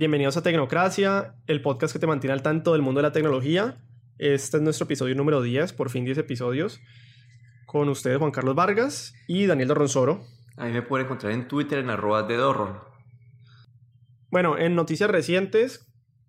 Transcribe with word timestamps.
Bienvenidos 0.00 0.38
a 0.38 0.42
Tecnocracia, 0.42 1.34
el 1.46 1.60
podcast 1.60 1.92
que 1.92 1.98
te 1.98 2.06
mantiene 2.06 2.32
al 2.32 2.40
tanto 2.40 2.72
del 2.72 2.80
mundo 2.80 3.00
de 3.00 3.02
la 3.02 3.12
tecnología. 3.12 3.84
Este 4.16 4.56
es 4.56 4.62
nuestro 4.62 4.86
episodio 4.86 5.14
número 5.14 5.42
10, 5.42 5.74
por 5.74 5.90
fin 5.90 6.06
10 6.06 6.16
episodios. 6.16 6.80
Con 7.66 7.86
ustedes 7.90 8.16
Juan 8.16 8.30
Carlos 8.30 8.54
Vargas 8.54 9.12
y 9.28 9.44
Daniel 9.44 9.68
Dorronsoro. 9.68 10.22
A 10.56 10.64
mí 10.64 10.72
me 10.72 10.80
pueden 10.80 11.04
encontrar 11.04 11.32
en 11.32 11.46
Twitter 11.46 11.80
en 11.80 11.90
arroba 11.90 12.22
de 12.22 12.34
Dorron. 12.36 12.78
Bueno, 14.30 14.56
en 14.56 14.74
noticias 14.74 15.10
recientes, 15.10 15.86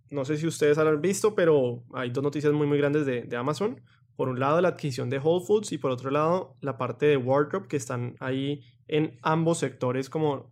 no 0.10 0.26
sé 0.26 0.36
si 0.36 0.48
ustedes 0.48 0.78
han 0.78 1.00
visto, 1.00 1.34
pero 1.34 1.86
hay 1.94 2.10
dos 2.10 2.26
noticias 2.26 2.52
muy 2.52 2.68
muy 2.68 2.78
grandes 2.78 3.06
de, 3.06 3.22
de 3.22 3.38
Amazon. 3.38 3.80
Por 4.18 4.28
un 4.28 4.38
lado, 4.38 4.60
la 4.60 4.68
adquisición 4.68 5.10
de 5.10 5.20
Whole 5.20 5.46
Foods 5.46 5.72
y 5.72 5.78
por 5.78 5.92
otro 5.92 6.12
lado, 6.12 6.58
la 6.60 6.78
parte 6.78 7.06
de 7.06 7.16
Wardrobe, 7.16 7.70
que 7.70 7.78
están 7.78 8.18
ahí 8.20 8.66
en 8.90 9.18
ambos 9.22 9.60
sectores 9.60 10.10
como 10.10 10.52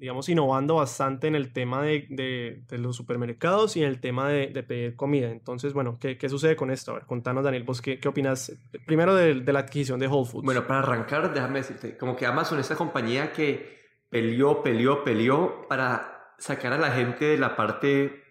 digamos, 0.00 0.30
innovando 0.30 0.76
bastante 0.76 1.26
en 1.26 1.34
el 1.34 1.52
tema 1.52 1.82
de, 1.82 2.06
de, 2.08 2.78
los 2.78 2.96
supermercados 2.96 3.76
y 3.76 3.82
en 3.82 3.88
el 3.88 4.00
tema 4.00 4.30
de, 4.30 4.46
de 4.46 4.62
pedir 4.62 4.96
comida. 4.96 5.30
Entonces, 5.30 5.74
bueno, 5.74 5.98
¿qué, 6.00 6.16
¿qué, 6.16 6.30
sucede 6.30 6.56
con 6.56 6.70
esto? 6.70 6.92
A 6.92 6.94
ver, 6.94 7.04
contanos, 7.04 7.44
Daniel, 7.44 7.64
vos 7.64 7.82
qué, 7.82 8.00
qué 8.00 8.08
opinas 8.08 8.50
primero 8.86 9.14
de, 9.14 9.34
la 9.34 9.58
adquisición 9.58 10.00
de 10.00 10.08
Whole 10.08 10.26
Foods. 10.26 10.46
Bueno, 10.46 10.66
para 10.66 10.80
arrancar, 10.80 11.34
déjame 11.34 11.58
decirte, 11.58 11.98
como 11.98 12.16
que 12.16 12.24
Amazon 12.24 12.58
es 12.58 12.64
esta 12.64 12.76
compañía 12.76 13.30
que 13.32 13.78
peleó, 14.08 14.62
peleó, 14.62 15.04
peleó 15.04 15.66
para 15.68 16.34
sacar 16.38 16.72
a 16.72 16.78
la 16.78 16.92
gente 16.92 17.26
de 17.26 17.36
la 17.36 17.54
parte 17.54 18.24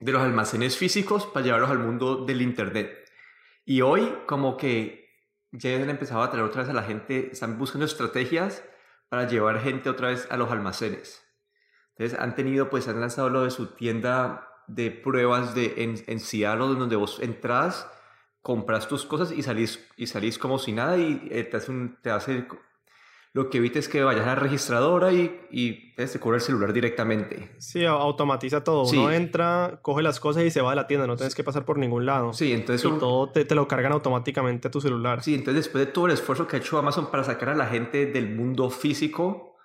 de 0.00 0.12
los 0.12 0.20
almacenes 0.20 0.76
físicos 0.76 1.24
para 1.26 1.46
llevarlos 1.46 1.70
al 1.70 1.78
mundo 1.78 2.24
del 2.24 2.42
Internet. 2.42 2.92
Y 3.64 3.80
hoy, 3.80 4.12
como 4.26 4.56
que 4.56 5.08
ya 5.52 5.72
han 5.76 5.88
empezado 5.88 6.22
a 6.22 6.30
traer 6.30 6.44
otra 6.44 6.62
vez 6.62 6.70
a 6.70 6.74
la 6.74 6.82
gente, 6.82 7.30
están 7.30 7.58
buscando 7.58 7.86
estrategias 7.86 8.64
para 9.08 9.26
llevar 9.26 9.60
gente 9.60 9.88
otra 9.88 10.08
vez 10.08 10.26
a 10.30 10.36
los 10.36 10.50
almacenes. 10.50 11.24
Entonces 11.96 12.18
han 12.18 12.34
tenido, 12.34 12.68
pues 12.68 12.88
han 12.88 13.00
lanzado 13.00 13.30
lo 13.30 13.44
de 13.44 13.50
su 13.50 13.74
tienda 13.74 14.48
de 14.66 14.90
pruebas 14.90 15.54
de, 15.54 15.74
en, 15.78 15.94
en 16.06 16.78
donde 16.78 16.96
vos 16.96 17.20
entras, 17.20 17.90
compras 18.42 18.88
tus 18.88 19.06
cosas 19.06 19.32
y 19.32 19.42
salís, 19.42 19.86
y 19.96 20.06
salís 20.06 20.38
como 20.38 20.58
si 20.58 20.72
nada 20.72 20.96
y 20.98 21.28
eh, 21.30 21.50
un, 21.68 21.98
te 22.02 22.10
hace 22.10 22.46
lo 23.36 23.50
que 23.50 23.58
evita 23.58 23.78
es 23.78 23.86
que 23.86 24.02
vayas 24.02 24.22
a 24.22 24.28
la 24.28 24.34
registradora 24.36 25.12
y, 25.12 25.46
y 25.50 25.92
te 25.94 26.18
cobra 26.18 26.36
el 26.38 26.40
celular 26.40 26.72
directamente. 26.72 27.50
Sí, 27.58 27.84
automatiza 27.84 28.64
todo. 28.64 28.88
Uno 28.88 29.12
entra, 29.12 29.78
coge 29.82 30.02
las 30.02 30.20
cosas 30.20 30.44
y 30.44 30.50
se 30.50 30.62
va 30.62 30.70
de 30.70 30.76
la 30.76 30.86
tienda. 30.86 31.06
No 31.06 31.16
tienes 31.16 31.34
que 31.34 31.44
pasar 31.44 31.66
por 31.66 31.76
ningún 31.76 32.06
lado. 32.06 32.32
Sí, 32.32 32.54
entonces... 32.54 32.90
Y 32.90 32.98
todo 32.98 33.30
te, 33.30 33.44
te, 33.44 33.54
lo 33.54 33.68
cargan 33.68 33.92
automáticamente 33.92 34.68
a 34.68 34.70
tu 34.70 34.80
celular. 34.80 35.22
Sí, 35.22 35.34
entonces 35.34 35.66
después 35.66 35.84
de 35.84 35.92
todo 35.92 36.06
el 36.06 36.12
esfuerzo 36.12 36.48
que 36.48 36.56
ha 36.56 36.60
hecho 36.60 36.78
Amazon 36.78 37.10
para 37.10 37.24
sacar 37.24 37.50
a 37.50 37.54
la 37.54 37.66
gente 37.66 38.06
del 38.06 38.34
mundo 38.34 38.70
físico, 38.70 39.58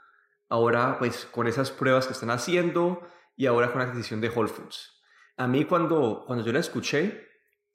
ahora 0.50 0.98
pues 1.00 1.26
con 1.32 1.48
esas 1.48 1.72
pruebas 1.72 2.08
que 2.08 2.12
están 2.12 2.32
haciendo 2.32 3.00
y 3.38 3.46
ahora 3.46 3.72
con 3.72 3.80
la 3.80 3.86
adquisición 3.86 4.20
de 4.20 4.28
Whole 4.28 4.50
Foods. 4.50 5.02
A 5.38 5.48
mí 5.48 5.64
cuando, 5.64 6.26
cuando 6.28 6.44
yo 6.44 6.52
la 6.52 6.60
escuché, 6.60 7.26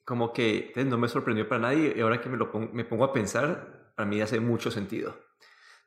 como 0.05 0.35
que 0.35 0.75
no 0.77 0.99
me 0.99 1.09
sorprendió 1.09 1.49
para 1.49 1.63
nadie 1.63 1.95
y 1.97 2.03
ahora 2.03 2.21
que 2.21 2.29
me, 2.29 2.37
lo 2.37 2.53
pongo, 2.53 2.71
me 2.75 2.85
pongo 2.85 3.05
a 3.05 3.15
pensar, 3.15 3.95
para 3.97 4.07
mí 4.07 4.21
hace 4.21 4.41
mucho 4.41 4.71
sentido. 4.71 5.25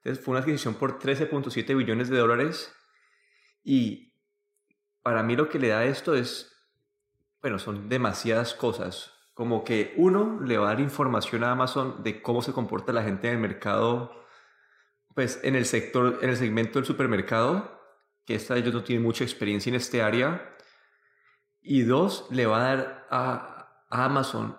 Entonces 0.03 0.23
fue 0.23 0.31
una 0.33 0.41
adquisición 0.41 0.75
por 0.75 0.99
13.7 0.99 1.75
billones 1.75 2.09
de 2.09 2.17
dólares 2.17 2.73
y 3.63 4.13
para 5.01 5.23
mí 5.23 5.35
lo 5.35 5.49
que 5.49 5.59
le 5.59 5.69
da 5.69 5.85
esto 5.85 6.15
es, 6.15 6.51
bueno, 7.41 7.59
son 7.59 7.89
demasiadas 7.89 8.53
cosas. 8.53 9.13
Como 9.33 9.63
que 9.63 9.93
uno 9.97 10.39
le 10.41 10.57
va 10.57 10.67
a 10.67 10.73
dar 10.73 10.81
información 10.81 11.43
a 11.43 11.51
Amazon 11.51 12.03
de 12.03 12.21
cómo 12.21 12.41
se 12.41 12.53
comporta 12.53 12.93
la 12.93 13.03
gente 13.03 13.27
en 13.27 13.35
el 13.35 13.39
mercado, 13.39 14.13
pues 15.15 15.39
en 15.43 15.55
el 15.55 15.65
sector, 15.65 16.19
en 16.21 16.29
el 16.29 16.37
segmento 16.37 16.79
del 16.79 16.85
supermercado, 16.85 17.79
que 18.25 18.35
esta, 18.35 18.57
ellos 18.57 18.73
no 18.73 18.83
tienen 18.83 19.03
mucha 19.03 19.23
experiencia 19.23 19.69
en 19.69 19.75
este 19.75 20.01
área. 20.01 20.55
Y 21.61 21.81
dos, 21.81 22.27
le 22.31 22.45
va 22.45 22.57
a 22.57 22.75
dar 22.75 23.07
a, 23.09 23.85
a 23.89 24.05
Amazon 24.05 24.57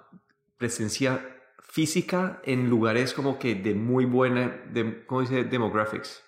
presencia 0.56 1.29
física 1.60 2.40
en 2.44 2.68
lugares 2.68 3.14
como 3.14 3.38
que 3.38 3.54
de 3.54 3.74
muy 3.74 4.04
buena, 4.04 4.62
de, 4.72 5.04
¿cómo 5.06 5.20
dice? 5.20 5.44
Demographics. 5.44 6.22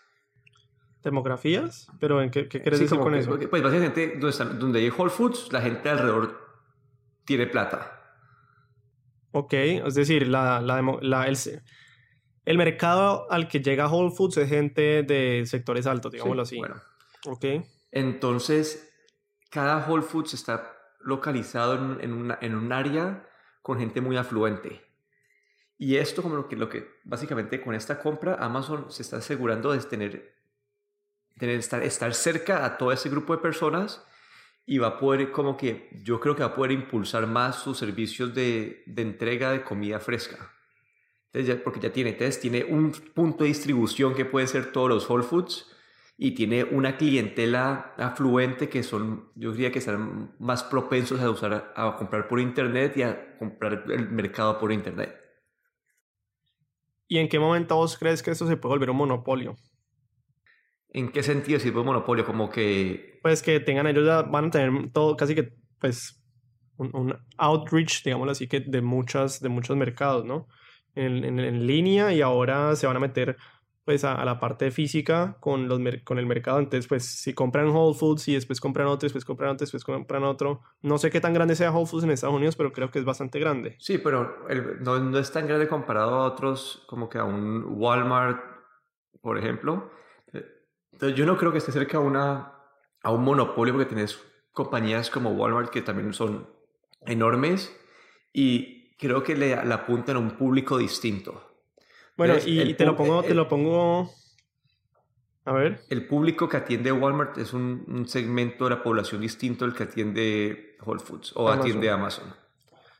¿Demografías? 1.02 1.88
¿Pero 1.98 2.22
en 2.22 2.30
qué, 2.30 2.48
qué 2.48 2.60
quieres 2.60 2.78
decir 2.78 2.98
con 2.98 3.14
eso? 3.14 3.36
Pues 3.50 3.62
básicamente 3.62 4.18
donde, 4.18 4.54
donde 4.58 4.78
hay 4.78 4.90
Whole 4.90 5.10
Foods, 5.10 5.52
la 5.52 5.60
gente 5.60 5.88
alrededor 5.88 6.38
tiene 7.24 7.46
plata. 7.46 7.98
Ok, 9.32 9.52
es 9.54 9.94
decir, 9.94 10.28
la, 10.28 10.60
la, 10.60 10.80
la 11.00 11.26
el, 11.26 11.36
el, 12.44 12.58
mercado 12.58 13.26
al 13.30 13.48
que 13.48 13.60
llega 13.60 13.88
Whole 13.88 14.14
Foods 14.14 14.36
es 14.36 14.48
gente 14.48 15.02
de 15.02 15.44
sectores 15.46 15.86
altos, 15.86 16.12
digámoslo 16.12 16.42
así. 16.42 16.58
Bueno. 16.58 16.76
Ok. 17.26 17.44
Entonces, 17.90 18.94
cada 19.50 19.88
Whole 19.88 20.02
Foods 20.02 20.34
está 20.34 20.76
localizado 21.00 21.74
en, 21.74 22.00
en, 22.00 22.12
una, 22.12 22.38
en 22.40 22.54
un 22.54 22.72
área 22.72 23.26
con 23.62 23.78
gente 23.78 24.00
muy 24.00 24.16
afluente. 24.16 24.82
Y 25.82 25.96
esto 25.96 26.22
como 26.22 26.36
lo 26.36 26.48
que, 26.48 26.54
lo 26.54 26.68
que 26.68 27.00
básicamente 27.02 27.60
con 27.60 27.74
esta 27.74 27.98
compra 27.98 28.36
Amazon 28.36 28.86
se 28.88 29.02
está 29.02 29.16
asegurando 29.16 29.72
de 29.72 29.80
tener, 29.80 30.32
tener 31.36 31.58
estar, 31.58 31.82
estar 31.82 32.14
cerca 32.14 32.64
a 32.64 32.78
todo 32.78 32.92
ese 32.92 33.08
grupo 33.08 33.34
de 33.34 33.42
personas 33.42 34.00
y 34.64 34.78
va 34.78 34.86
a 34.86 34.98
poder 35.00 35.32
como 35.32 35.56
que 35.56 35.90
yo 36.04 36.20
creo 36.20 36.36
que 36.36 36.44
va 36.44 36.50
a 36.50 36.54
poder 36.54 36.70
impulsar 36.70 37.26
más 37.26 37.56
sus 37.56 37.78
servicios 37.78 38.32
de, 38.32 38.84
de 38.86 39.02
entrega 39.02 39.50
de 39.50 39.64
comida 39.64 39.98
fresca. 39.98 40.52
Entonces 41.32 41.60
porque 41.64 41.80
ya 41.80 41.92
tiene, 41.92 42.10
entonces 42.10 42.38
tiene 42.38 42.62
un 42.62 42.92
punto 42.92 43.42
de 43.42 43.48
distribución 43.48 44.14
que 44.14 44.24
puede 44.24 44.46
ser 44.46 44.70
todos 44.70 44.88
los 44.88 45.10
Whole 45.10 45.24
Foods 45.24 45.66
y 46.16 46.30
tiene 46.36 46.62
una 46.62 46.96
clientela 46.96 47.92
afluente 47.98 48.68
que 48.68 48.84
son, 48.84 49.32
yo 49.34 49.50
diría 49.50 49.72
que 49.72 49.80
están 49.80 50.32
más 50.38 50.62
propensos 50.62 51.20
a 51.20 51.28
usar, 51.28 51.72
a 51.74 51.96
comprar 51.96 52.28
por 52.28 52.38
internet 52.38 52.96
y 52.98 53.02
a 53.02 53.36
comprar 53.36 53.82
el 53.88 54.10
mercado 54.10 54.60
por 54.60 54.70
internet. 54.70 55.18
¿Y 57.12 57.18
en 57.18 57.28
qué 57.28 57.38
momento 57.38 57.76
vos 57.76 57.98
crees 57.98 58.22
que 58.22 58.30
esto 58.30 58.46
se 58.46 58.56
puede 58.56 58.72
volver 58.72 58.88
un 58.88 58.96
monopolio? 58.96 59.54
¿En 60.88 61.12
qué 61.12 61.22
sentido 61.22 61.60
si 61.60 61.68
un 61.68 61.84
monopolio? 61.84 62.24
Como 62.24 62.48
que... 62.48 63.18
Pues 63.20 63.42
que 63.42 63.60
tengan 63.60 63.86
ellos 63.86 64.06
ya 64.06 64.22
van 64.22 64.46
a 64.46 64.50
tener 64.50 64.90
todo 64.92 65.14
casi 65.14 65.34
que 65.34 65.52
pues 65.78 66.24
un, 66.78 67.14
outreach, 67.36 68.02
digámoslo 68.02 68.32
así, 68.32 68.48
que 68.48 68.60
de 68.60 68.80
muchas, 68.80 69.40
de 69.40 69.50
muchos 69.50 69.76
mercados, 69.76 70.24
¿no? 70.24 70.48
En, 70.94 71.22
en, 71.38 71.66
línea 71.66 72.14
y 72.14 72.22
ahora 72.22 72.74
se 72.76 72.86
van 72.86 72.96
a 72.96 73.00
meter 73.00 73.36
pues 73.84 74.04
a, 74.04 74.24
la 74.24 74.38
parte 74.38 74.70
física 74.70 75.36
con, 75.40 75.68
los, 75.68 75.80
con 76.04 76.18
el 76.18 76.26
mercado. 76.26 76.58
Entonces, 76.58 76.86
pues 76.86 77.04
si 77.04 77.34
compran 77.34 77.68
Whole 77.68 77.98
Foods 77.98 78.28
y 78.28 78.34
después 78.34 78.60
compran 78.60 78.86
otro, 78.86 79.06
después 79.06 79.24
compran 79.24 79.50
otro, 79.50 79.64
después 79.64 79.84
compran 79.84 80.24
otro. 80.24 80.62
No 80.82 80.98
sé 80.98 81.10
qué 81.10 81.20
tan 81.20 81.34
grande 81.34 81.56
sea 81.56 81.72
Whole 81.72 81.86
Foods 81.86 82.04
en 82.04 82.10
Estados 82.10 82.36
Unidos, 82.36 82.56
pero 82.56 82.72
creo 82.72 82.90
que 82.90 82.98
es 82.98 83.04
bastante 83.04 83.40
grande. 83.40 83.76
Sí, 83.78 83.98
pero 83.98 84.46
no, 84.80 84.98
no, 85.00 85.18
es 85.18 85.32
tan 85.32 85.46
grande 85.46 85.68
comparado 85.68 86.14
a 86.14 86.24
otros, 86.24 86.84
como 86.86 87.08
que 87.08 87.18
a 87.18 87.24
un 87.24 87.64
Walmart, 87.68 88.40
por 89.20 89.38
ejemplo. 89.38 89.90
Entonces, 90.92 91.18
yo 91.18 91.26
no 91.26 91.36
creo 91.36 91.50
que 91.50 91.58
esté 91.58 91.72
cerca 91.72 91.98
a, 91.98 92.00
una, 92.00 92.52
a 93.02 93.10
un 93.10 93.24
monopolio 93.24 93.74
porque 93.74 93.88
tienes 93.88 94.20
compañías 94.52 95.10
como 95.10 95.30
Walmart 95.30 95.70
que 95.70 95.82
también 95.82 96.12
son 96.12 96.46
enormes 97.06 97.76
y 98.32 98.96
creo 98.96 99.22
que 99.22 99.34
le, 99.34 99.64
le 99.64 99.74
apuntan 99.74 100.16
a 100.16 100.18
un 100.20 100.32
público 100.32 100.78
distinto. 100.78 101.51
Bueno, 102.16 102.34
y, 102.44 102.74
te 102.74 102.84
lo 102.84 102.96
pongo, 102.96 103.22
te 103.22 103.34
lo 103.34 103.48
pongo. 103.48 104.10
A 105.44 105.52
ver. 105.52 105.80
El 105.88 106.06
público 106.06 106.48
que 106.48 106.56
atiende 106.56 106.92
Walmart 106.92 107.38
es 107.38 107.52
un, 107.52 108.04
segmento 108.06 108.64
de 108.64 108.70
la 108.70 108.82
población 108.82 109.20
distinto 109.20 109.64
al 109.64 109.74
que 109.74 109.84
atiende 109.84 110.76
Whole 110.84 111.00
Foods 111.00 111.32
o 111.34 111.48
atiende 111.48 111.90
Amazon. 111.90 112.32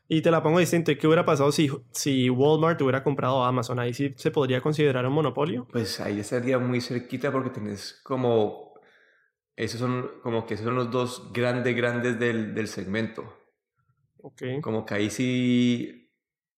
Y 0.09 0.21
te 0.21 0.29
la 0.29 0.43
pongo 0.43 0.59
distinto. 0.59 0.91
¿Qué 0.99 1.07
hubiera 1.07 1.23
pasado 1.23 1.51
si, 1.51 1.71
si 1.91 2.29
Walmart 2.29 2.81
hubiera 2.81 3.03
comprado 3.03 3.43
Amazon? 3.43 3.79
¿Ahí 3.79 3.93
sí 3.93 4.13
se 4.17 4.31
podría 4.31 4.61
considerar 4.61 5.05
un 5.05 5.13
monopolio? 5.13 5.67
Pues 5.71 5.99
ahí 6.01 6.19
estaría 6.19 6.59
muy 6.59 6.81
cerquita 6.81 7.31
porque 7.31 7.49
tenés 7.49 7.99
como... 8.03 8.73
Esos 9.55 9.79
son 9.79 10.09
como 10.23 10.45
que 10.45 10.55
esos 10.55 10.65
son 10.65 10.75
los 10.75 10.89
dos 10.89 11.31
grandes, 11.31 11.75
grandes 11.75 12.19
del, 12.19 12.55
del 12.55 12.67
segmento. 12.67 13.23
Ok. 14.21 14.43
Como 14.61 14.85
que 14.85 14.93
ahí 14.95 15.09
sí... 15.09 16.11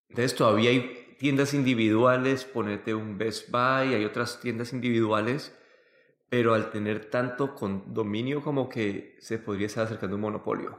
Entonces 0.10 0.36
todavía 0.36 0.70
hay 0.70 1.03
tiendas 1.24 1.54
individuales, 1.54 2.44
ponerte 2.44 2.94
un 2.94 3.18
Best 3.18 3.50
Buy, 3.50 3.94
hay 3.94 4.04
otras 4.04 4.42
tiendas 4.42 4.74
individuales, 4.74 5.58
pero 6.28 6.54
al 6.54 6.70
tener 6.70 7.10
tanto 7.10 7.56
dominio 7.88 8.42
como 8.42 8.68
que 8.68 9.16
se 9.22 9.40
podría 9.40 9.68
estar 9.68 9.86
acercando 9.86 10.18
un 10.18 10.22
monopolio. 10.24 10.78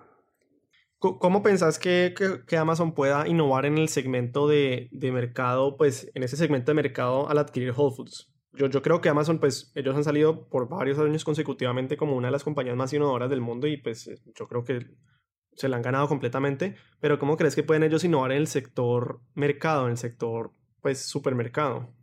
¿Cómo 0.99 1.43
pensás 1.43 1.79
que, 1.79 2.13
que, 2.47 2.57
Amazon 2.59 2.93
pueda 2.93 3.27
innovar 3.27 3.65
en 3.65 3.79
el 3.79 3.89
segmento 3.89 4.47
de, 4.47 4.91
de, 4.93 5.13
mercado, 5.13 5.79
pues 5.79 6.11
en 6.15 6.23
ese 6.23 6.37
segmento 6.37 6.73
de 6.73 6.75
mercado 6.75 7.27
al 7.27 7.39
adquirir 7.39 7.73
Whole 7.75 7.97
Foods? 7.97 8.31
Yo, 8.53 8.67
yo 8.67 8.83
creo 8.83 9.01
que 9.01 9.09
Amazon, 9.09 9.39
pues 9.39 9.73
ellos 9.75 9.97
han 9.97 10.05
salido 10.05 10.47
por 10.51 10.69
varios 10.69 10.99
años 10.99 11.25
consecutivamente 11.25 11.97
como 11.97 12.17
una 12.17 12.29
de 12.29 12.33
las 12.33 12.45
compañías 12.45 12.77
más 12.77 12.93
innovadoras 12.93 13.31
del 13.31 13.41
mundo 13.41 13.67
y 13.67 13.79
pues 13.79 14.11
yo 14.39 14.47
creo 14.47 14.63
que 14.63 14.91
se 15.57 15.69
la 15.69 15.77
han 15.77 15.83
ganado 15.83 16.09
completamente, 16.09 16.77
pero 17.01 17.19
¿cómo 17.19 17.37
crees 17.37 17.55
que 17.55 17.63
pueden 17.63 17.83
ellos 17.83 18.05
innovar 18.05 18.33
en 18.33 18.39
el 18.39 18.47
sector 18.47 19.21
mercado, 19.35 19.87
en 19.87 19.93
el 19.93 19.99
sector, 19.99 20.53
pues, 20.81 21.01
supermercado? 21.05 21.95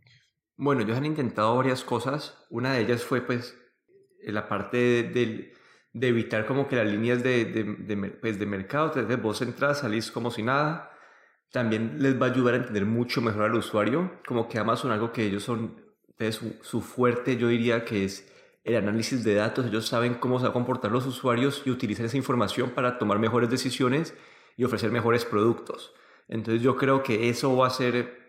Bueno, 0.56 0.82
ellos 0.82 0.96
han 0.96 1.06
intentado 1.06 1.56
varias 1.56 1.82
cosas. 1.84 2.46
Una 2.50 2.74
de 2.74 2.82
ellas 2.82 3.04
fue, 3.04 3.20
pues, 3.20 3.56
la 4.24 4.48
parte 4.48 5.02
del, 5.02 5.52
de 5.92 6.08
evitar 6.08 6.46
como 6.46 6.68
que 6.68 6.76
las 6.76 6.86
líneas 6.86 7.22
de, 7.22 7.44
de, 7.44 7.64
de, 7.64 8.10
pues 8.12 8.38
de 8.38 8.46
mercado, 8.46 8.86
entonces 8.86 9.20
vos 9.20 9.42
entras, 9.42 9.80
salís 9.80 10.10
como 10.10 10.30
si 10.30 10.42
nada, 10.42 10.90
también 11.50 11.96
les 11.98 12.20
va 12.20 12.26
a 12.26 12.30
ayudar 12.30 12.54
a 12.54 12.56
entender 12.58 12.86
mucho 12.86 13.20
mejor 13.20 13.42
al 13.42 13.54
usuario, 13.54 14.20
como 14.26 14.48
que 14.48 14.58
Amazon 14.58 14.90
algo 14.90 15.12
que 15.12 15.24
ellos 15.24 15.42
son, 15.42 15.84
su, 16.30 16.56
su 16.62 16.80
fuerte 16.80 17.36
yo 17.36 17.48
diría 17.48 17.84
que 17.84 18.04
es 18.04 18.28
el 18.64 18.76
análisis 18.76 19.24
de 19.24 19.34
datos, 19.34 19.66
ellos 19.66 19.86
saben 19.86 20.14
cómo 20.14 20.38
se 20.38 20.44
van 20.44 20.50
a 20.50 20.52
comportar 20.52 20.92
los 20.92 21.06
usuarios 21.06 21.62
y 21.64 21.70
utilizar 21.70 22.06
esa 22.06 22.16
información 22.16 22.70
para 22.70 22.98
tomar 22.98 23.18
mejores 23.18 23.50
decisiones 23.50 24.14
y 24.56 24.64
ofrecer 24.64 24.90
mejores 24.90 25.24
productos. 25.24 25.94
Entonces 26.28 26.62
yo 26.62 26.76
creo 26.76 27.02
que 27.02 27.28
eso 27.28 27.56
va 27.56 27.66
a 27.66 27.70
ser 27.70 28.22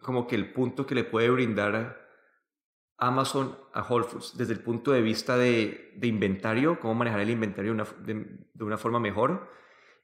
como 0.00 0.26
que 0.26 0.36
el 0.36 0.52
punto 0.52 0.86
que 0.86 0.94
le 0.94 1.04
puede 1.04 1.28
brindar 1.30 2.08
Amazon 2.98 3.56
a 3.72 3.82
Whole 3.82 4.04
Foods 4.04 4.36
desde 4.36 4.52
el 4.52 4.60
punto 4.60 4.92
de 4.92 5.02
vista 5.02 5.36
de, 5.36 5.92
inventario, 6.02 6.78
cómo 6.80 6.94
manejar 6.94 7.20
el 7.20 7.30
inventario 7.30 7.74
de 7.74 8.14
de, 8.54 8.64
una, 8.64 8.76
forma 8.76 8.98
mejor 9.00 9.50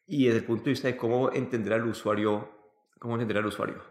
y 0.06 0.26
desde 0.26 0.40
el 0.40 0.44
punto 0.44 0.64
de 0.64 0.70
vista 0.70 0.88
de 0.88 0.96
cómo 0.96 1.32
entender 1.32 1.72
al 1.72 1.86
usuario, 1.86 2.50
cómo 2.98 3.14
entender 3.14 3.38
al 3.38 3.46
usuario. 3.46 3.82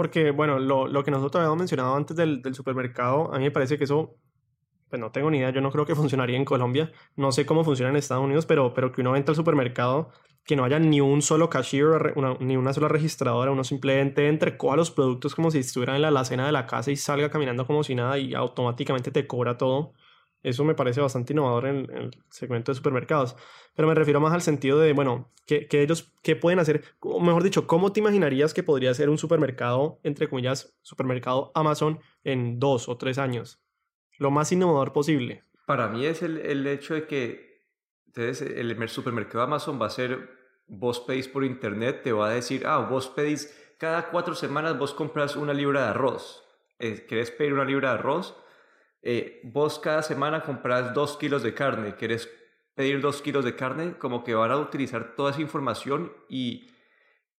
Porque, 0.00 0.30
bueno, 0.30 0.58
lo, 0.58 0.88
lo 0.88 1.04
que 1.04 1.10
nosotros 1.10 1.40
habíamos 1.40 1.58
mencionado 1.58 1.94
antes 1.94 2.16
del, 2.16 2.42
supermercado, 2.54 3.34
a 3.34 3.36
mí 3.36 3.44
me 3.44 3.50
parece 3.50 3.76
que 3.76 3.84
eso, 3.84 4.16
pues 4.88 4.98
no 4.98 5.12
tengo 5.12 5.30
ni 5.30 5.36
idea, 5.36 5.50
yo 5.50 5.60
no 5.60 5.70
creo 5.70 5.84
que 5.84 5.94
funcionaría 5.94 6.38
en 6.38 6.46
Colombia, 6.46 6.90
no 7.16 7.32
sé 7.32 7.44
cómo 7.44 7.64
funciona 7.64 7.90
en 7.90 7.96
Estados 7.96 8.24
Unidos, 8.24 8.46
pero, 8.46 8.72
pero 8.72 8.92
que 8.92 9.02
uno 9.02 9.14
entra 9.14 9.32
al 9.32 9.36
supermercado 9.36 10.10
que 10.42 10.56
no 10.56 10.64
haya 10.64 10.78
ni 10.78 11.02
un 11.02 11.20
solo 11.20 11.50
cashier, 11.50 12.14
ni 12.40 12.56
una 12.56 12.72
sola 12.72 12.88
registradora, 12.88 13.50
uno 13.50 13.62
simplemente 13.62 14.26
entre, 14.26 14.56
coja 14.56 14.76
los 14.76 14.90
productos 14.90 15.34
como 15.34 15.50
si 15.50 15.58
estuviera 15.58 15.94
en 15.94 16.00
la 16.00 16.08
alacena 16.08 16.46
de 16.46 16.52
la 16.52 16.66
casa 16.66 16.90
y 16.90 16.96
salga 16.96 17.28
caminando 17.28 17.66
como 17.66 17.84
si 17.84 17.94
nada 17.94 18.16
y 18.16 18.32
automáticamente 18.32 19.10
te 19.10 19.26
cobra 19.26 19.58
todo. 19.58 19.92
Eso 20.42 20.64
me 20.64 20.74
parece 20.74 21.00
bastante 21.00 21.32
innovador 21.32 21.66
en, 21.66 21.90
el 21.90 22.10
segmento 22.30 22.72
de 22.72 22.76
supermercados. 22.76 23.36
Pero 23.74 23.88
me 23.88 23.94
refiero 23.94 24.20
más 24.20 24.32
al 24.32 24.42
sentido 24.42 24.78
de, 24.78 24.92
bueno, 24.92 25.32
que, 25.46 25.68
ellos, 25.72 26.12
¿qué 26.22 26.36
pueden 26.36 26.58
hacer? 26.58 26.82
O 27.00 27.20
mejor 27.20 27.42
dicho, 27.42 27.66
¿cómo 27.66 27.92
te 27.92 28.00
imaginarías 28.00 28.54
que 28.54 28.62
podría 28.62 28.94
ser 28.94 29.10
un 29.10 29.18
supermercado, 29.18 30.00
entre 30.02 30.28
comillas, 30.28 30.76
supermercado 30.82 31.52
Amazon 31.54 32.00
en 32.24 32.58
dos 32.58 32.88
o 32.88 32.96
tres 32.96 33.18
años? 33.18 33.62
Lo 34.18 34.30
más 34.30 34.52
innovador 34.52 34.92
posible. 34.92 35.44
Para 35.66 35.88
mí 35.88 36.04
es 36.04 36.22
el, 36.22 36.38
el 36.38 36.66
hecho 36.66 36.94
de 36.94 37.06
que 37.06 37.50
entonces, 38.14 38.42
el 38.56 38.88
supermercado 38.88 39.44
Amazon 39.44 39.80
va 39.80 39.86
a 39.86 39.90
ser, 39.90 40.30
vos 40.66 40.98
pedís 40.98 41.28
por 41.28 41.44
internet, 41.44 42.02
te 42.02 42.10
va 42.12 42.28
a 42.28 42.34
decir, 42.34 42.66
ah, 42.66 42.78
vos 42.78 43.06
pedís, 43.08 43.56
cada 43.78 44.10
cuatro 44.10 44.34
semanas 44.34 44.76
vos 44.76 44.94
compras 44.94 45.36
una 45.36 45.54
libra 45.54 45.82
de 45.82 45.88
arroz. 45.90 46.44
Eh, 46.80 47.06
¿Querés 47.08 47.30
pedir 47.30 47.52
una 47.52 47.64
libra 47.64 47.90
de 47.90 47.98
arroz? 48.00 48.34
Eh, 49.02 49.40
vos 49.44 49.78
cada 49.78 50.02
semana 50.02 50.42
compras 50.42 50.94
dos 50.94 51.16
kilos 51.16 51.42
de 51.42 51.54
carne. 51.54 51.94
¿Querés 51.96 52.28
pedir 52.74 53.00
dos 53.00 53.22
kilos 53.22 53.44
de 53.44 53.56
carne? 53.56 53.94
Como 53.98 54.24
que 54.24 54.34
van 54.34 54.50
a 54.50 54.58
utilizar 54.58 55.14
toda 55.16 55.30
esa 55.30 55.40
información 55.40 56.12
y 56.28 56.70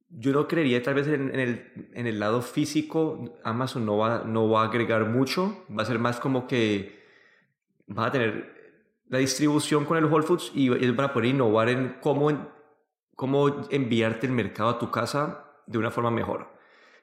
yo 0.10 0.34
no 0.34 0.48
creería, 0.48 0.84
tal 0.84 0.96
vez 0.96 1.08
en, 1.08 1.34
el, 1.40 1.90
en 1.94 2.06
el 2.06 2.20
lado 2.20 2.42
físico, 2.42 3.40
Amazon 3.44 3.86
no 3.86 3.98
va, 3.98 4.24
no 4.26 4.50
va 4.50 4.64
a 4.64 4.66
agregar 4.66 5.06
mucho. 5.06 5.66
Va 5.76 5.84
a 5.84 5.86
ser 5.86 6.00
más 6.00 6.20
como 6.20 6.48
que 6.48 7.00
va 7.88 8.08
a 8.08 8.12
tener 8.12 8.62
la 9.08 9.20
distribución 9.20 9.86
con 9.86 9.98
el 9.98 10.06
Whole 10.06 10.26
Foods 10.26 10.52
y 10.54 10.72
ellos 10.72 10.96
van 10.96 11.10
a 11.10 11.14
poder 11.14 11.30
innovar 11.30 11.70
en 11.70 11.98
cómo, 12.02 12.30
cómo 13.16 13.68
enviarte 13.70 14.28
el 14.28 14.34
mercado 14.34 14.70
a 14.70 14.80
tu 14.80 14.92
casa 14.92 15.46
de 15.66 15.78
una 15.78 15.92
forma 15.92 16.12
mejor. 16.12 16.61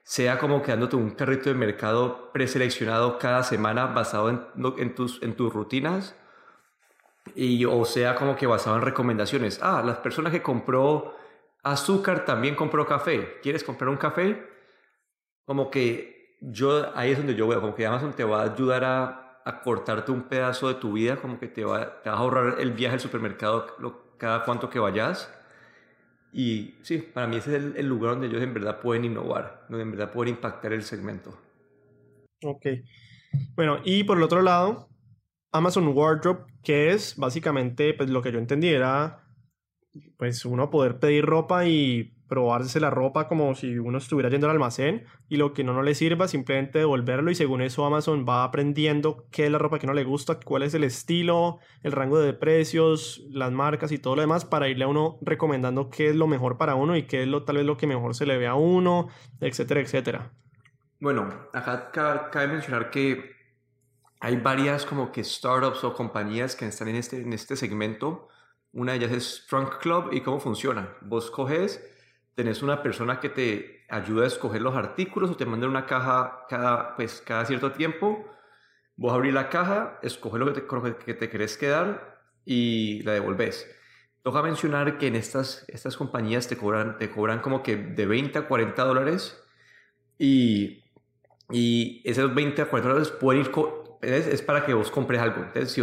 Sea 0.09 0.39
como 0.39 0.63
quedándote 0.63 0.95
un 0.95 1.11
carrito 1.11 1.49
de 1.49 1.53
mercado 1.55 2.31
preseleccionado 2.33 3.19
cada 3.19 3.43
semana 3.43 3.85
basado 3.85 4.29
en, 4.29 4.95
tus, 4.95 5.19
rutinas 5.53 6.15
y, 7.35 7.63
o 7.65 7.85
sea 7.85 8.15
como 8.15 8.35
que 8.35 8.47
basado 8.47 8.77
en 8.77 8.81
recomendaciones. 8.81 9.59
Ah, 9.61 9.83
las 9.85 9.97
personas 9.97 10.31
que 10.31 10.41
compró 10.41 11.15
azúcar 11.61 12.25
también 12.25 12.55
compró 12.55 12.87
café. 12.87 13.39
¿Quieres 13.43 13.63
comprar 13.63 13.87
un 13.87 13.97
café? 13.97 14.49
Como 15.45 15.69
que 15.69 16.39
yo, 16.41 16.91
ahí 16.97 17.11
es 17.11 17.17
donde 17.19 17.35
yo 17.35 17.47
veo, 17.47 17.61
como 17.61 17.75
que 17.75 17.85
Amazon 17.85 18.13
te 18.13 18.23
va 18.23 18.41
a 18.41 18.51
ayudar 18.51 18.83
a 18.85 19.61
cortarte 19.63 20.11
un 20.11 20.23
pedazo 20.23 20.69
de 20.69 20.73
tu 20.73 20.93
vida, 20.93 21.17
como 21.17 21.39
que 21.39 21.49
te, 21.49 21.63
va, 21.63 22.01
a 22.03 22.09
ahorrar 22.09 22.59
el 22.59 22.71
viaje 22.71 22.95
al 22.95 22.99
supermercado 22.99 23.67
cada 24.17 24.43
cuanto 24.43 24.71
que 24.71 24.79
vayas. 24.79 25.31
Y 26.31 26.75
sí, 26.83 26.99
para 26.99 27.27
mí 27.27 27.37
ese 27.37 27.55
es 27.57 27.63
el, 27.75 27.87
lugar 27.87 28.11
donde 28.11 28.27
ellos 28.27 28.41
en 28.41 28.53
verdad 28.53 28.79
pueden 28.79 29.05
innovar, 29.05 29.65
donde 29.67 29.83
en 29.83 29.91
verdad 29.91 30.11
pueden 30.11 30.35
impactar 30.35 30.73
el 30.73 30.83
segmento. 30.83 31.37
Ok. 32.43 32.65
Bueno, 33.55 33.79
y 33.83 34.03
por 34.03 34.17
el 34.17 34.23
otro 34.23 34.41
lado, 34.41 34.89
Amazon 35.51 35.87
Wardrobe, 35.87 36.45
que 36.63 36.91
es 36.91 37.15
básicamente, 37.17 37.93
pues 37.93 38.09
lo 38.09 38.21
que 38.21 38.31
yo 38.31 38.39
entendí 38.39 38.69
era, 38.69 39.27
pues 40.17 40.45
uno 40.45 40.69
poder 40.69 40.99
pedir 40.99 41.25
ropa 41.25 41.65
y 41.65 42.13
probarse 42.29 42.79
la 42.79 42.89
ropa 42.89 43.27
como 43.27 43.53
si 43.55 43.77
uno 43.77 43.97
estuviera 43.97 44.29
yendo 44.29 44.47
al 44.47 44.51
almacén 44.51 45.05
y 45.27 45.35
lo 45.35 45.51
que 45.51 45.65
no, 45.65 45.73
no 45.73 45.81
le 45.81 45.95
sirva 45.95 46.27
simplemente 46.29 46.79
devolverlo 46.79 47.31
y 47.31 47.35
según 47.35 47.61
eso 47.61 47.85
Amazon 47.85 48.25
va 48.27 48.45
aprendiendo 48.45 49.25
qué 49.31 49.45
es 49.45 49.51
la 49.51 49.57
ropa 49.57 49.79
que 49.79 49.87
no 49.87 49.93
le 49.93 50.05
gusta, 50.05 50.39
cuál 50.39 50.63
es 50.63 50.73
el 50.75 50.85
estilo, 50.85 51.59
el 51.83 51.91
rango 51.91 52.19
de 52.19 52.33
precios, 52.33 53.21
las 53.31 53.51
marcas 53.51 53.91
y 53.91 53.97
todo 53.97 54.15
lo 54.15 54.21
demás 54.21 54.45
para 54.45 54.69
irle 54.69 54.85
a 54.85 54.87
uno 54.87 55.17
recomendando 55.21 55.89
qué 55.89 56.09
es 56.09 56.15
lo 56.15 56.27
mejor 56.27 56.57
para 56.57 56.75
uno 56.75 56.95
y 56.95 57.03
qué 57.03 57.23
es 57.23 57.27
lo 57.27 57.43
tal 57.43 57.57
vez 57.57 57.65
lo 57.65 57.75
que 57.75 57.87
mejor 57.87 58.15
se 58.15 58.25
le 58.25 58.37
ve 58.37 58.47
a 58.47 58.53
uno, 58.53 59.09
etcétera, 59.41 59.81
etcétera. 59.81 60.31
Bueno, 60.99 61.29
acá 61.53 61.89
cabe 61.91 62.47
mencionar 62.47 62.91
que 62.91 63.31
hay 64.19 64.35
varias 64.35 64.85
como 64.85 65.11
que 65.11 65.23
startups 65.23 65.83
o 65.83 65.93
compañías 65.93 66.55
que 66.55 66.67
están 66.67 66.89
en 66.89 66.97
este, 66.97 67.21
en 67.21 67.33
este 67.33 67.55
segmento. 67.55 68.27
Una 68.71 68.91
de 68.91 68.99
ellas 68.99 69.11
es 69.11 69.45
Trunk 69.49 69.79
Club 69.79 70.09
y 70.11 70.21
cómo 70.21 70.39
funciona. 70.39 70.95
Vos 71.01 71.31
coges 71.31 71.81
tenés 72.35 72.61
una 72.61 72.81
persona 72.81 73.19
que 73.19 73.29
te 73.29 73.85
ayuda 73.89 74.23
a 74.23 74.27
escoger 74.27 74.61
los 74.61 74.75
artículos 74.75 75.31
o 75.31 75.35
te 75.35 75.45
manda 75.45 75.67
una 75.67 75.85
caja 75.85 76.45
cada, 76.47 76.95
pues, 76.95 77.21
cada 77.25 77.45
cierto 77.45 77.71
tiempo. 77.71 78.25
Vos 78.95 79.13
abrís 79.13 79.33
la 79.33 79.49
caja, 79.49 79.99
escoges 80.01 80.39
lo 80.39 80.53
que 80.53 80.61
te, 80.61 80.97
que 81.05 81.13
te 81.13 81.29
querés 81.29 81.57
quedar 81.57 82.19
y 82.45 83.01
la 83.03 83.13
devolves. 83.13 83.69
Toca 84.23 84.41
mencionar 84.41 84.97
que 84.97 85.07
en 85.07 85.15
estas, 85.15 85.65
estas 85.69 85.95
compañías 85.95 86.47
te 86.47 86.57
cobran, 86.57 86.97
te 86.97 87.09
cobran 87.09 87.39
como 87.39 87.63
que 87.63 87.77
de 87.77 88.05
20 88.05 88.39
a 88.39 88.47
40 88.47 88.83
dólares 88.83 89.41
y, 90.17 90.83
y 91.49 92.01
esos 92.03 92.33
20 92.35 92.61
a 92.61 92.69
40 92.69 92.89
dólares 92.89 93.11
pueden 93.11 93.49
es, 94.01 94.41
para 94.41 94.65
que 94.65 94.73
vos 94.73 94.91
compres 94.91 95.21
algo. 95.21 95.43
Entonces, 95.43 95.71
si, 95.71 95.81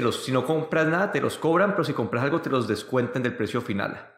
los, 0.00 0.24
si 0.24 0.32
no 0.32 0.46
compras 0.46 0.88
nada, 0.88 1.12
te 1.12 1.20
los 1.20 1.38
cobran, 1.38 1.72
pero 1.72 1.84
si 1.84 1.92
compras 1.92 2.24
algo, 2.24 2.40
te 2.40 2.50
los 2.50 2.66
descuentan 2.68 3.22
del 3.22 3.36
precio 3.36 3.60
final. 3.60 4.12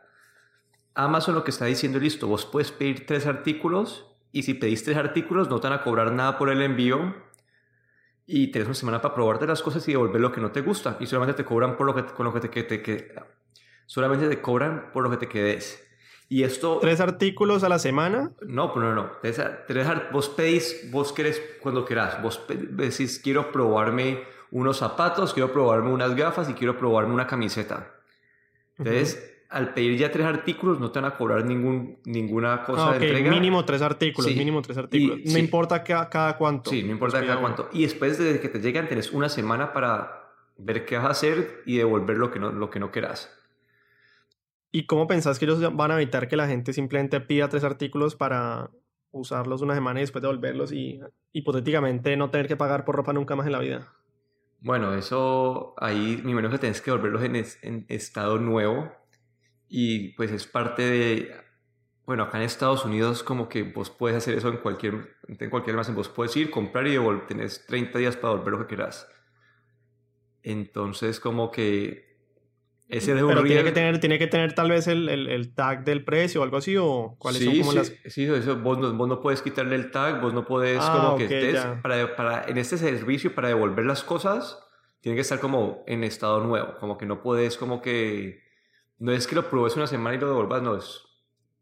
Amazon 0.94 1.34
lo 1.34 1.44
que 1.44 1.50
está 1.50 1.64
diciendo, 1.64 1.98
listo, 1.98 2.26
vos 2.26 2.46
puedes 2.46 2.70
pedir 2.70 3.06
tres 3.06 3.26
artículos 3.26 4.06
y 4.32 4.42
si 4.44 4.54
pedís 4.54 4.84
tres 4.84 4.96
artículos 4.96 5.48
no 5.48 5.60
te 5.60 5.68
van 5.68 5.78
a 5.78 5.82
cobrar 5.82 6.12
nada 6.12 6.38
por 6.38 6.50
el 6.50 6.62
envío 6.62 7.14
y 8.26 8.48
tienes 8.52 8.68
una 8.68 8.74
semana 8.74 9.02
para 9.02 9.14
probarte 9.14 9.46
las 9.46 9.62
cosas 9.62 9.86
y 9.88 9.92
devolver 9.92 10.20
lo 10.20 10.32
que 10.32 10.40
no 10.40 10.52
te 10.52 10.60
gusta 10.60 10.96
y 11.00 11.06
solamente 11.06 11.34
te 11.34 11.44
cobran 11.44 11.76
por 11.76 11.86
lo 11.86 11.94
que, 11.94 12.04
con 12.04 12.24
lo 12.24 12.32
que 12.32 12.40
te, 12.40 12.50
que, 12.82 13.14
solamente 13.86 14.28
te 14.28 14.40
cobran 14.40 14.92
por 14.92 15.02
lo 15.02 15.10
que 15.10 15.16
te 15.18 15.28
quedes. 15.28 15.80
Y 16.28 16.42
esto... 16.42 16.78
¿Tres 16.80 17.00
artículos 17.00 17.64
a 17.64 17.68
la 17.68 17.78
semana? 17.78 18.32
No, 18.40 18.74
no, 18.74 18.94
no. 18.94 19.12
Tres, 19.20 19.40
tres, 19.66 19.86
vos 20.10 20.30
pedís, 20.30 20.90
vos 20.90 21.12
querés 21.12 21.42
cuando 21.60 21.84
querás. 21.84 22.22
Vos 22.22 22.40
decís, 22.48 23.20
quiero 23.22 23.52
probarme 23.52 24.24
unos 24.50 24.78
zapatos, 24.78 25.34
quiero 25.34 25.52
probarme 25.52 25.90
unas 25.90 26.14
gafas 26.14 26.48
y 26.48 26.54
quiero 26.54 26.78
probarme 26.78 27.12
una 27.12 27.26
camiseta. 27.26 27.92
Entonces, 28.78 29.33
al 29.54 29.72
pedir 29.72 29.96
ya 29.96 30.10
tres 30.10 30.26
artículos 30.26 30.80
no 30.80 30.90
te 30.90 31.00
van 31.00 31.12
a 31.12 31.16
cobrar 31.16 31.44
ningún, 31.44 31.98
ninguna 32.04 32.64
cosa 32.64 32.88
ah, 32.88 32.98
de 32.98 33.06
entrega. 33.06 33.30
Mínimo 33.30 33.64
tres 33.64 33.82
artículos, 33.82 34.34
mínimo 34.34 34.60
tres 34.62 34.76
artículos. 34.76 35.20
no 35.24 35.38
importa 35.38 35.84
cada, 35.84 36.10
cada, 36.10 36.36
cuánto. 36.36 36.70
Sí, 36.70 36.82
no 36.82 36.90
importa 36.90 37.24
cada 37.24 37.40
cuánto. 37.40 37.68
Y 37.72 37.82
después 37.82 38.18
de 38.18 38.40
que 38.40 38.48
te 38.48 38.60
llegan, 38.60 38.88
tienes 38.88 39.12
una 39.12 39.28
semana 39.28 39.72
para 39.72 40.32
ver 40.58 40.84
qué 40.84 40.96
vas 40.96 41.06
a 41.06 41.10
hacer 41.10 41.62
y 41.66 41.76
devolver 41.76 42.16
lo 42.16 42.32
que 42.32 42.40
no, 42.40 42.50
lo 42.50 42.68
que 42.68 42.80
no 42.80 42.90
quieras. 42.90 43.32
¿Y 44.72 44.86
cómo 44.86 45.06
pensás 45.06 45.38
que 45.38 45.44
ellos 45.44 45.60
van 45.76 45.92
a 45.92 45.94
evitar 45.94 46.26
que 46.26 46.36
la 46.36 46.48
gente 46.48 46.72
simplemente 46.72 47.20
pida 47.20 47.48
tres 47.48 47.62
artículos 47.62 48.16
para 48.16 48.70
usarlos 49.12 49.62
una 49.62 49.74
semana 49.74 50.00
y 50.00 50.02
después 50.02 50.20
devolverlos 50.20 50.72
y 50.72 51.00
hipotéticamente 51.32 52.16
no 52.16 52.30
tener 52.30 52.48
que 52.48 52.56
pagar 52.56 52.84
por 52.84 52.96
ropa 52.96 53.12
nunca 53.12 53.36
más 53.36 53.46
en 53.46 53.52
la 53.52 53.60
vida? 53.60 53.92
Bueno, 54.58 54.94
eso 54.94 55.74
ahí 55.76 56.20
mi 56.24 56.34
menos 56.34 56.50
que 56.50 56.58
tienes 56.58 56.80
que 56.80 56.90
devolverlos 56.90 57.22
en, 57.22 57.36
en 57.62 57.86
estado 57.88 58.38
nuevo 58.38 59.03
y 59.68 60.10
pues 60.10 60.30
es 60.30 60.46
parte 60.46 60.82
de, 60.82 61.34
bueno, 62.06 62.24
acá 62.24 62.38
en 62.38 62.44
Estados 62.44 62.84
Unidos 62.84 63.22
como 63.22 63.48
que 63.48 63.62
vos 63.62 63.90
puedes 63.90 64.16
hacer 64.16 64.36
eso 64.36 64.48
en 64.48 64.58
cualquier, 64.58 65.16
en 65.28 65.50
cualquier 65.50 65.74
almacén, 65.74 65.94
vos 65.94 66.08
puedes 66.08 66.36
ir, 66.36 66.50
comprar 66.50 66.86
y 66.86 66.92
devolver, 66.92 67.26
tenés 67.26 67.66
30 67.66 67.98
días 67.98 68.16
para 68.16 68.34
devolver 68.34 68.52
lo 68.52 68.58
que 68.60 68.74
quieras. 68.74 69.08
Entonces 70.42 71.20
como 71.20 71.50
que 71.50 72.14
ese 72.88 73.14
Pero 73.14 73.42
tiene 73.42 73.64
que 73.64 73.72
tener, 73.72 73.98
tiene 73.98 74.18
que 74.18 74.26
tener 74.26 74.54
tal 74.54 74.68
vez 74.68 74.86
el, 74.88 75.08
el, 75.08 75.28
el, 75.28 75.54
tag 75.54 75.84
del 75.84 76.04
precio 76.04 76.42
o 76.42 76.44
algo 76.44 76.58
así, 76.58 76.76
o 76.76 77.16
cuáles 77.18 77.40
sí, 77.40 77.46
son 77.46 77.58
como 77.58 77.70
sí, 77.72 77.76
las... 77.78 78.12
Sí, 78.12 78.24
eso, 78.24 78.56
vos, 78.56 78.78
no, 78.78 78.92
vos 78.92 79.08
no 79.08 79.22
puedes 79.22 79.40
quitarle 79.40 79.76
el 79.76 79.90
tag, 79.90 80.20
vos 80.20 80.34
no 80.34 80.44
puedes 80.44 80.78
ah, 80.82 80.92
como 80.94 81.14
okay, 81.14 81.26
que 81.26 81.50
estés, 81.50 81.64
para, 81.82 82.14
para, 82.14 82.44
en 82.46 82.58
este 82.58 82.76
servicio 82.76 83.34
para 83.34 83.48
devolver 83.48 83.86
las 83.86 84.04
cosas, 84.04 84.58
tiene 85.00 85.16
que 85.16 85.22
estar 85.22 85.40
como 85.40 85.82
en 85.86 86.04
estado 86.04 86.44
nuevo, 86.44 86.76
como 86.78 86.98
que 86.98 87.06
no 87.06 87.22
puedes 87.22 87.56
como 87.56 87.80
que, 87.80 88.43
no 89.04 89.12
es 89.12 89.26
que 89.26 89.34
lo 89.34 89.50
pruebes 89.50 89.76
una 89.76 89.86
semana 89.86 90.16
y 90.16 90.18
lo 90.18 90.28
devuelvas, 90.28 90.62
no 90.62 90.76
es, 90.76 91.02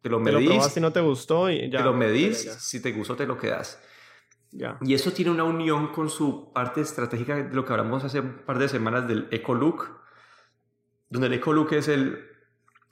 te 0.00 0.08
lo 0.08 0.20
medís. 0.20 0.48
Te 0.48 0.54
lo 0.54 0.62
si 0.62 0.80
no 0.80 0.92
te 0.92 1.00
gustó 1.00 1.50
y 1.50 1.68
ya. 1.68 1.78
Te 1.78 1.84
lo 1.84 1.92
medís, 1.92 2.38
si 2.38 2.80
te 2.80 2.92
gustó 2.92 3.16
te 3.16 3.26
lo 3.26 3.36
quedas. 3.36 3.82
Ya. 4.52 4.78
Y 4.80 4.94
eso 4.94 5.10
tiene 5.10 5.32
una 5.32 5.42
unión 5.42 5.88
con 5.88 6.08
su 6.08 6.52
parte 6.52 6.80
estratégica 6.80 7.34
de 7.34 7.52
lo 7.52 7.64
que 7.64 7.72
hablamos 7.72 8.04
hace 8.04 8.20
un 8.20 8.44
par 8.46 8.60
de 8.60 8.68
semanas 8.68 9.08
del 9.08 9.26
EcoLook, 9.32 9.90
donde 11.10 11.26
el 11.26 11.32
EcoLook 11.32 11.72
es 11.72 11.88
el, 11.88 12.24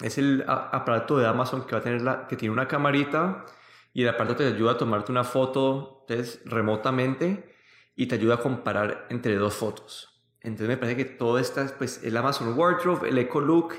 es 0.03 0.19
el 0.19 0.45
aparato 0.49 1.17
de 1.17 1.29
Amazon 1.29 1.65
que 1.65 1.73
va 1.73 1.79
a 1.79 1.83
tener 1.85 2.03
la, 2.03 2.27
que 2.27 2.35
tiene 2.35 2.53
una 2.53 2.67
camarita 2.67 3.47
y 3.93 4.03
el 4.03 4.09
aparato 4.09 4.35
te 4.35 4.49
ayuda 4.49 4.73
a 4.73 4.79
tomarte 4.79 5.13
una 5.13 5.23
foto 5.23 6.05
entonces, 6.09 6.41
remotamente 6.45 7.55
y 7.95 8.07
te 8.07 8.17
ayuda 8.17 8.35
a 8.35 8.39
comparar 8.39 9.07
entre 9.11 9.37
dos 9.37 9.55
fotos. 9.55 10.25
Entonces 10.41 10.67
me 10.67 10.77
parece 10.77 10.97
que 10.97 11.05
todo 11.05 11.39
esto, 11.39 11.65
pues 11.79 12.03
el 12.03 12.17
Amazon 12.17 12.59
Wardrobe, 12.59 13.11
el 13.11 13.19
EcoLook 13.19 13.75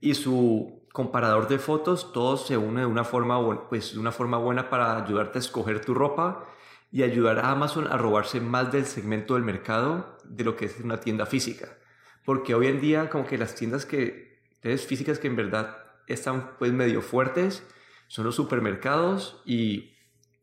y 0.00 0.14
su 0.14 0.86
comparador 0.92 1.48
de 1.48 1.58
fotos, 1.58 2.12
todo 2.12 2.36
se 2.36 2.56
une 2.56 2.80
de 2.80 2.86
una 2.86 3.04
forma, 3.04 3.68
pues, 3.68 3.94
una 3.96 4.12
forma 4.12 4.38
buena 4.38 4.70
para 4.70 4.96
ayudarte 5.04 5.38
a 5.38 5.40
escoger 5.40 5.84
tu 5.84 5.94
ropa 5.94 6.46
y 6.90 7.02
ayudar 7.02 7.38
a 7.38 7.50
Amazon 7.50 7.86
a 7.86 7.98
robarse 7.98 8.40
más 8.40 8.72
del 8.72 8.86
segmento 8.86 9.34
del 9.34 9.42
mercado 9.42 10.16
de 10.24 10.44
lo 10.44 10.56
que 10.56 10.66
es 10.66 10.80
una 10.80 11.00
tienda 11.00 11.26
física. 11.26 11.76
Porque 12.24 12.54
hoy 12.54 12.68
en 12.68 12.80
día 12.80 13.10
como 13.10 13.26
que 13.26 13.38
las 13.38 13.54
tiendas 13.54 13.84
que, 13.84 14.40
tiendas 14.60 14.86
físicas 14.86 15.18
que 15.18 15.26
en 15.26 15.36
verdad 15.36 15.76
están 16.06 16.56
pues 16.58 16.72
medio 16.72 17.02
fuertes 17.02 17.62
son 18.08 18.24
los 18.24 18.34
supermercados 18.34 19.42
y, 19.44 19.94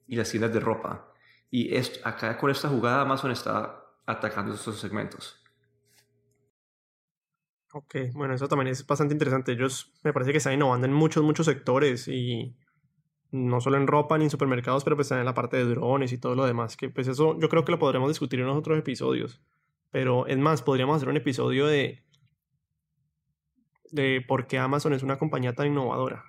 y 0.08 0.16
las 0.16 0.30
tiendas 0.30 0.54
de 0.54 0.60
ropa. 0.60 1.12
Y 1.50 1.76
esto, 1.76 2.00
acá 2.08 2.38
con 2.38 2.52
esta 2.52 2.70
jugada 2.70 3.02
Amazon 3.02 3.32
está 3.32 3.86
atacando 4.06 4.54
estos 4.54 4.80
segmentos. 4.80 5.43
Ok, 7.75 7.96
bueno, 8.13 8.36
eso 8.36 8.48
también 8.48 8.68
es 8.68 8.86
bastante 8.86 9.15
interesante. 9.15 9.51
Ellos 9.51 9.92
me 10.03 10.13
parece 10.13 10.32
que 10.32 10.38
están 10.38 10.53
innovando 10.53 10.86
en 10.86 10.94
muchos, 10.94 11.24
muchos 11.24 11.48
sectores 11.48 12.08
y 12.08 12.56
no 13.32 13.60
solo 13.62 13.77
en 13.77 13.88
ropa 13.88 14.15
ni 14.18 14.25
en 14.25 14.30
supermercados, 14.30 14.84
pero 14.84 14.96
pues 14.96 15.10
en 15.10 15.25
la 15.25 15.34
parte 15.34 15.58
de 15.58 15.65
drones 15.65 16.13
y 16.13 16.20
todo 16.20 16.36
lo 16.36 16.46
demás, 16.46 16.77
que 16.77 16.89
pues 16.89 17.08
eso 17.08 17.36
yo 17.39 17.50
creo 17.50 17.65
que 17.65 17.72
lo 17.72 17.80
podremos 17.80 18.10
discutir 18.10 18.39
en 18.39 18.48
otros 18.48 18.77
episodios. 18.77 19.42
Pero 19.89 20.27
es 20.27 20.38
más, 20.38 20.62
podríamos 20.62 20.98
hacer 20.98 21.10
un 21.10 21.18
episodio 21.18 21.65
de, 21.65 22.03
de 23.89 24.24
por 24.27 24.46
qué 24.46 24.60
Amazon 24.60 24.94
es 24.94 25.01
una 25.01 25.18
compañía 25.18 25.56
tan 25.56 25.65
innovadora, 25.65 26.25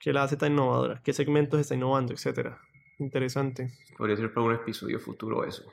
qué 0.00 0.12
la 0.12 0.24
hace 0.24 0.36
tan 0.36 0.52
innovadora, 0.52 1.00
qué 1.04 1.12
segmentos 1.12 1.60
está 1.60 1.76
innovando, 1.76 2.12
etcétera. 2.12 2.60
Interesante. 2.98 3.72
Podría 3.96 4.16
ser 4.16 4.34
para 4.34 4.44
un 4.44 4.54
episodio 4.54 4.98
futuro 4.98 5.44
eso. 5.44 5.72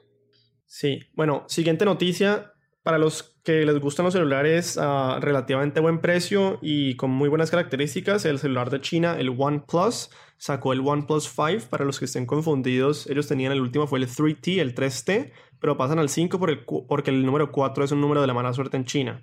Sí, 0.67 0.99
bueno, 1.13 1.43
siguiente 1.47 1.85
noticia. 1.85 2.53
Para 2.87 2.99
los 2.99 3.35
que 3.43 3.65
les 3.65 3.81
gustan 3.81 4.05
los 4.05 4.13
celulares 4.13 4.77
a 4.77 5.19
relativamente 5.19 5.81
buen 5.81 5.99
precio 5.99 6.57
y 6.61 6.95
con 6.95 7.11
muy 7.11 7.27
buenas 7.27 7.51
características, 7.51 8.23
el 8.23 8.39
celular 8.39 8.69
de 8.69 8.79
China, 8.79 9.17
el 9.19 9.35
OnePlus, 9.37 10.09
sacó 10.37 10.71
el 10.71 10.79
OnePlus 10.79 11.25
5. 11.27 11.67
Para 11.69 11.83
los 11.83 11.99
que 11.99 12.05
estén 12.05 12.25
confundidos, 12.25 13.05
ellos 13.07 13.27
tenían 13.27 13.51
el 13.51 13.59
último, 13.59 13.87
fue 13.87 13.99
el 13.99 14.07
3T, 14.07 14.59
el 14.59 14.73
3T, 14.73 15.33
pero 15.59 15.75
pasan 15.75 15.99
al 15.99 16.07
5 16.07 16.39
porque 16.87 17.11
el 17.11 17.25
número 17.25 17.51
4 17.51 17.83
es 17.83 17.91
un 17.91 17.99
número 17.99 18.21
de 18.21 18.27
la 18.27 18.33
mala 18.33 18.53
suerte 18.53 18.77
en 18.77 18.85
China. 18.85 19.21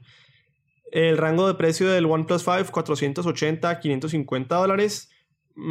El 0.92 1.16
rango 1.16 1.46
de 1.46 1.54
precio 1.54 1.88
del 1.88 2.04
OnePlus 2.04 2.42
5, 2.42 2.70
480 2.70 3.70
a 3.70 3.80
550 3.80 4.56
dólares 4.56 5.10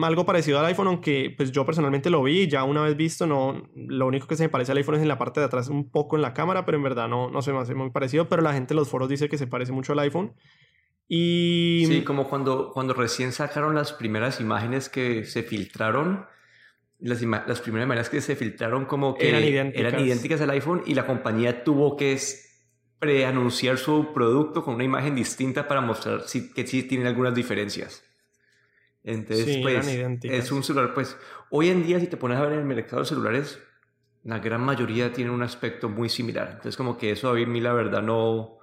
algo 0.03 0.25
parecido 0.25 0.59
al 0.59 0.65
iPhone, 0.65 0.87
aunque 0.87 1.33
pues 1.35 1.51
yo 1.51 1.65
personalmente 1.65 2.09
lo 2.09 2.23
vi, 2.23 2.47
ya 2.47 2.63
una 2.63 2.83
vez 2.83 2.95
visto, 2.95 3.27
no, 3.27 3.69
lo 3.75 4.07
único 4.07 4.27
que 4.27 4.35
se 4.35 4.43
me 4.43 4.49
parece 4.49 4.71
al 4.71 4.77
iPhone 4.77 4.95
es 4.95 5.01
en 5.01 5.07
la 5.07 5.17
parte 5.17 5.39
de 5.39 5.45
atrás 5.45 5.67
un 5.67 5.89
poco 5.89 6.15
en 6.15 6.21
la 6.21 6.33
cámara, 6.33 6.65
pero 6.65 6.77
en 6.77 6.83
verdad 6.83 7.09
no, 7.09 7.29
no 7.29 7.41
se 7.41 7.51
me 7.51 7.59
hace 7.59 7.75
muy 7.75 7.89
parecido, 7.89 8.29
pero 8.29 8.41
la 8.41 8.53
gente 8.53 8.73
en 8.73 8.77
los 8.77 8.89
foros 8.89 9.09
dice 9.09 9.27
que 9.27 9.37
se 9.37 9.47
parece 9.47 9.71
mucho 9.71 9.93
al 9.93 9.99
iPhone. 9.99 10.33
Y... 11.07 11.83
Sí, 11.87 12.03
como 12.03 12.29
cuando, 12.29 12.71
cuando 12.71 12.93
recién 12.93 13.33
sacaron 13.33 13.75
las 13.75 13.91
primeras 13.91 14.39
imágenes 14.39 14.87
que 14.87 15.25
se 15.25 15.43
filtraron, 15.43 16.25
las, 16.99 17.21
las 17.21 17.59
primeras 17.59 17.85
imágenes 17.85 18.09
que 18.09 18.21
se 18.21 18.37
filtraron 18.37 18.85
como 18.85 19.15
que 19.15 19.29
eran 19.29 19.43
idénticas. 19.43 19.93
eran 19.93 20.05
idénticas 20.05 20.41
al 20.41 20.49
iPhone 20.51 20.81
y 20.85 20.93
la 20.93 21.05
compañía 21.05 21.65
tuvo 21.65 21.97
que 21.97 22.17
preanunciar 22.99 23.77
su 23.77 24.13
producto 24.13 24.63
con 24.63 24.75
una 24.75 24.85
imagen 24.85 25.13
distinta 25.13 25.67
para 25.67 25.81
mostrar 25.81 26.21
si, 26.21 26.53
que 26.53 26.65
sí 26.65 26.83
tienen 26.83 27.05
algunas 27.05 27.35
diferencias. 27.35 28.01
Entonces, 29.03 29.59
pues, 29.61 29.87
es 30.23 30.51
un 30.51 30.63
celular, 30.63 30.93
pues, 30.93 31.17
hoy 31.49 31.69
en 31.69 31.85
día 31.85 31.99
si 31.99 32.07
te 32.07 32.17
pones 32.17 32.37
a 32.37 32.43
ver 32.43 32.53
en 32.53 32.59
el 32.59 32.65
mercado 32.65 33.01
de 33.01 33.07
celulares, 33.07 33.59
la 34.23 34.39
gran 34.39 34.61
mayoría 34.61 35.11
tienen 35.11 35.33
un 35.33 35.43
aspecto 35.43 35.89
muy 35.89 36.07
similar. 36.07 36.47
Entonces, 36.51 36.77
como 36.77 36.97
que 36.97 37.11
eso 37.11 37.29
a 37.29 37.33
mí 37.33 37.59
la 37.59 37.73
verdad 37.73 38.01
no... 38.01 38.59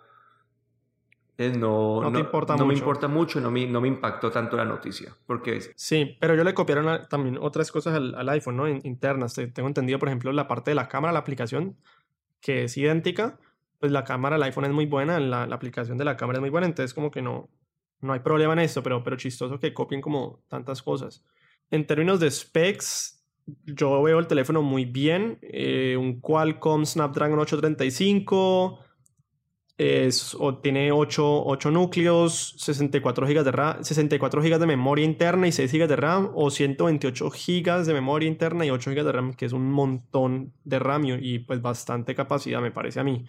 no, 1.39 2.11
no, 2.11 2.19
importa 2.19 2.55
no 2.57 2.65
mucho. 2.65 2.67
me 2.67 2.79
importa 2.79 3.09
mucho, 3.09 3.41
no 3.41 3.51
me, 3.51 3.67
no 3.67 3.83
me 3.83 3.89
impactó 3.89 4.31
tanto 4.31 4.57
la 4.57 4.65
noticia. 4.65 5.15
Porque... 5.27 5.61
Sí, 5.77 6.17
pero 6.19 6.35
yo 6.35 6.43
le 6.43 6.55
copiaron 6.55 7.07
también 7.09 7.37
otras 7.39 7.71
cosas 7.71 7.95
al, 7.95 8.29
iPhone, 8.31 8.57
¿no? 8.57 8.67
internas. 8.67 9.35
Tengo 9.35 9.69
entendido, 9.69 9.99
por 9.99 10.09
ejemplo, 10.09 10.33
la 10.33 10.49
parte 10.49 10.71
de 10.71 10.75
la 10.75 10.89
cámara, 10.89 11.13
la 11.13 11.19
aplicación, 11.19 11.77
que 12.41 12.65
es 12.65 12.77
idéntica. 12.79 13.39
Pues 13.79 13.93
la 13.93 14.05
cámara 14.05 14.37
del 14.37 14.43
iPhone 14.45 14.67
es 14.67 14.73
muy 14.73 14.87
buena, 14.87 15.21
la, 15.21 15.47
la 15.47 15.55
aplicación 15.55 15.97
de 15.97 16.05
la 16.05 16.17
cámara 16.17 16.39
es 16.39 16.41
muy 16.41 16.51
buena, 16.51 16.67
entonces 16.67 16.93
como 16.93 17.11
que 17.11 17.23
no, 17.23 17.49
no 18.01 18.13
hay 18.13 18.21
problema 18.21 18.53
en 18.55 18.61
esto, 18.61 18.83
pero, 18.83 19.03
pero 19.03 19.17
chistoso 19.17 19.59
que 19.59 19.75
copien 19.75 20.01
como 20.01 20.43
tantas 20.49 20.83
cosas. 20.83 21.25
En 21.71 21.87
términos 21.87 22.21
de 22.21 22.31
specs, 22.31 23.21
yo 23.65 24.03
veo 24.03 24.19
el 24.19 24.27
teléfono 24.27 24.63
muy 24.63 24.85
bien. 24.85 25.39
Eh, 25.43 25.97
un 25.99 26.21
Qualcomm 26.21 26.85
Snapdragon 26.85 27.39
835. 27.39 28.81
Es, 29.77 30.37
o 30.39 30.59
tiene 30.59 30.93
8, 30.93 31.45
8, 31.47 31.71
núcleos, 31.71 32.55
64 32.59 33.27
GB 33.27 33.45
de 33.45 33.51
RAM, 33.51 33.83
64 33.83 34.43
GB 34.43 34.59
de 34.59 34.67
memoria 34.67 35.07
interna 35.07 35.49
y 35.49 35.53
6 35.53 35.73
GB 35.73 35.89
de 35.89 35.97
RAM, 35.97 36.33
o 36.35 36.51
128 36.51 37.31
GB 37.31 37.85
de 37.87 37.95
memoria 37.95 38.29
interna 38.29 38.67
y 38.67 38.71
8 38.71 38.91
GB 38.91 39.05
de 39.05 39.13
RAM, 39.13 39.33
que 39.33 39.47
es 39.47 39.55
un 39.55 39.71
montón 39.73 40.53
de 40.65 40.79
RAM 40.81 41.05
y 41.07 41.39
pues 41.39 41.63
bastante 41.63 42.15
capacidad, 42.15 42.61
me 42.61 42.73
parece 42.73 43.01
a 43.01 43.05
mí. 43.05 43.25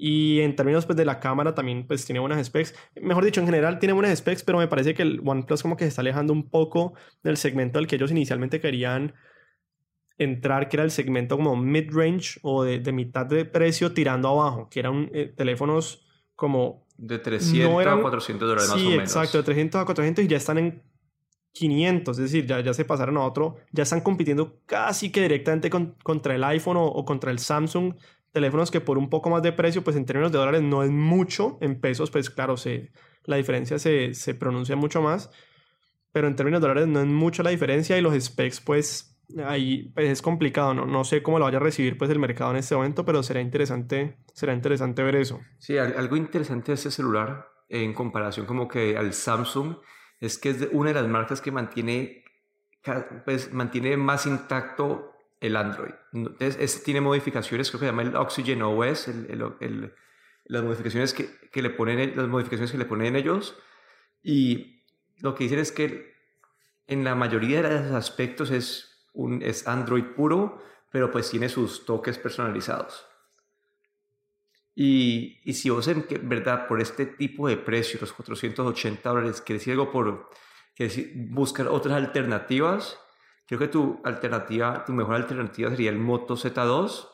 Y 0.00 0.40
en 0.40 0.54
términos 0.54 0.86
pues, 0.86 0.96
de 0.96 1.04
la 1.04 1.18
cámara 1.18 1.54
también 1.54 1.84
pues, 1.86 2.06
tiene 2.06 2.20
buenas 2.20 2.46
specs. 2.46 2.72
Mejor 3.02 3.24
dicho, 3.24 3.40
en 3.40 3.46
general 3.46 3.80
tiene 3.80 3.92
buenas 3.92 4.16
specs, 4.16 4.44
pero 4.44 4.58
me 4.58 4.68
parece 4.68 4.94
que 4.94 5.02
el 5.02 5.20
OnePlus 5.24 5.60
como 5.62 5.76
que 5.76 5.84
se 5.84 5.88
está 5.88 6.02
alejando 6.02 6.32
un 6.32 6.48
poco 6.48 6.94
del 7.24 7.36
segmento 7.36 7.80
al 7.80 7.88
que 7.88 7.96
ellos 7.96 8.12
inicialmente 8.12 8.60
querían 8.60 9.14
entrar, 10.16 10.68
que 10.68 10.76
era 10.76 10.84
el 10.84 10.92
segmento 10.92 11.36
como 11.36 11.56
mid-range 11.56 12.38
o 12.42 12.62
de, 12.62 12.78
de, 12.78 12.92
mitad 12.92 13.26
de 13.26 13.44
precio 13.44 13.92
tirando 13.92 14.28
abajo, 14.28 14.68
que 14.70 14.80
eran 14.80 15.10
eh, 15.12 15.32
teléfonos 15.36 16.06
como... 16.34 16.86
De 16.96 17.18
300 17.18 17.86
a 17.86 18.00
400 18.00 18.48
dólares 18.48 18.68
más 18.70 18.80
o 18.80 18.84
menos. 18.84 19.02
exacto, 19.02 19.38
de 19.38 19.44
300 19.44 19.80
a 19.80 19.84
400 19.84 20.24
y 20.24 20.28
ya 20.28 20.36
están 20.36 20.58
en 20.58 20.82
500, 21.52 22.18
es 22.18 22.22
decir, 22.22 22.46
ya, 22.46 22.60
ya 22.60 22.74
se 22.74 22.84
pasaron 22.84 23.16
a 23.16 23.24
otro, 23.24 23.56
ya 23.72 23.84
están 23.84 24.00
compitiendo 24.00 24.60
casi 24.66 25.10
que 25.10 25.22
directamente 25.22 25.70
contra 25.70 26.34
el 26.34 26.44
iPhone 26.44 26.76
o, 26.76 26.86
o, 26.86 27.04
contra 27.04 27.30
el 27.30 27.38
Samsung 27.38 27.94
teléfonos 28.32 28.70
que 28.70 28.80
por 28.80 28.98
un 28.98 29.10
poco 29.10 29.30
más 29.30 29.42
de 29.42 29.52
precio, 29.52 29.82
pues 29.82 29.96
en 29.96 30.06
términos 30.06 30.32
de 30.32 30.38
dólares 30.38 30.62
no 30.62 30.82
es 30.82 30.90
mucho, 30.90 31.58
en 31.60 31.80
pesos 31.80 32.10
pues 32.10 32.30
claro, 32.30 32.56
se, 32.56 32.92
la 33.24 33.36
diferencia 33.36 33.78
se, 33.78 34.14
se 34.14 34.34
pronuncia 34.34 34.76
mucho 34.76 35.02
más, 35.02 35.30
pero 36.12 36.28
en 36.28 36.36
términos 36.36 36.60
de 36.60 36.68
dólares 36.68 36.88
no 36.88 37.00
es 37.00 37.06
mucho 37.06 37.42
la 37.42 37.50
diferencia 37.50 37.96
y 37.98 38.00
los 38.00 38.18
specs 38.18 38.60
pues 38.60 39.18
ahí 39.44 39.90
pues, 39.94 40.08
es 40.08 40.22
complicado, 40.22 40.74
¿no? 40.74 40.86
no 40.86 41.04
sé 41.04 41.22
cómo 41.22 41.38
lo 41.38 41.44
vaya 41.44 41.58
a 41.58 41.60
recibir 41.60 41.98
pues 41.98 42.10
el 42.10 42.18
mercado 42.18 42.50
en 42.52 42.58
este 42.58 42.74
momento, 42.74 43.04
pero 43.04 43.22
será 43.22 43.40
interesante, 43.40 44.18
será 44.32 44.54
interesante 44.54 45.02
ver 45.02 45.16
eso. 45.16 45.40
Sí, 45.58 45.76
algo 45.78 46.16
interesante 46.16 46.72
de 46.72 46.74
este 46.74 46.90
celular 46.90 47.48
en 47.68 47.92
comparación 47.92 48.46
como 48.46 48.66
que 48.66 48.96
al 48.96 49.12
Samsung 49.12 49.76
es 50.20 50.38
que 50.38 50.50
es 50.50 50.68
una 50.72 50.92
de 50.92 51.00
las 51.00 51.08
marcas 51.08 51.40
que 51.40 51.52
mantiene, 51.52 52.24
pues, 53.24 53.52
mantiene 53.52 53.96
más 53.96 54.26
intacto 54.26 55.12
el 55.40 55.56
Android. 55.56 55.94
Entonces, 56.12 56.56
este 56.60 56.84
tiene 56.84 57.00
modificaciones, 57.00 57.70
creo 57.70 57.80
que 57.80 57.86
se 57.86 57.92
llama 57.92 58.02
el 58.02 58.16
Oxygen 58.16 58.62
OS, 58.62 59.08
el, 59.08 59.94
las, 60.44 60.62
modificaciones 60.62 61.14
que, 61.14 61.28
que, 61.50 61.62
le 61.62 61.70
ponen, 61.70 62.16
las 62.16 62.28
modificaciones 62.28 62.72
que 62.72 62.78
le 62.78 62.84
ponen 62.84 63.16
ellos. 63.16 63.56
Y 64.22 64.82
lo 65.18 65.34
que 65.34 65.44
dicen 65.44 65.58
es 65.58 65.72
que 65.72 66.14
en 66.86 67.04
la 67.04 67.14
mayoría 67.14 67.62
de 67.62 67.82
los 67.82 67.92
aspectos 67.92 68.50
es, 68.50 69.08
un, 69.12 69.42
es 69.42 69.68
Android 69.68 70.04
puro, 70.04 70.62
pero 70.90 71.10
pues 71.10 71.30
tiene 71.30 71.48
sus 71.48 71.84
toques 71.84 72.18
personalizados. 72.18 73.06
Y, 74.74 75.40
y 75.44 75.54
si 75.54 75.70
vos 75.70 75.88
en 75.88 76.06
verdad 76.22 76.68
por 76.68 76.80
este 76.80 77.04
tipo 77.04 77.48
de 77.48 77.56
precio, 77.56 77.98
los 78.00 78.12
480 78.12 79.08
dólares, 79.08 79.40
quieres 79.40 79.62
decir 79.62 79.72
algo 79.72 79.90
por 79.90 80.30
buscar 81.30 81.66
otras 81.68 81.94
alternativas, 81.94 82.98
Creo 83.48 83.58
que 83.58 83.68
tu 83.68 83.98
alternativa, 84.04 84.84
tu 84.84 84.92
mejor 84.92 85.16
alternativa 85.16 85.70
sería 85.70 85.88
el 85.88 85.98
Moto 85.98 86.36
Z2. 86.36 87.08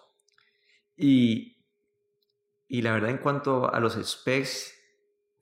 Y, 0.96 1.64
y 2.66 2.82
la 2.82 2.92
verdad, 2.92 3.10
en 3.10 3.18
cuanto 3.18 3.72
a 3.72 3.78
los 3.78 3.94
specs, 3.94 4.74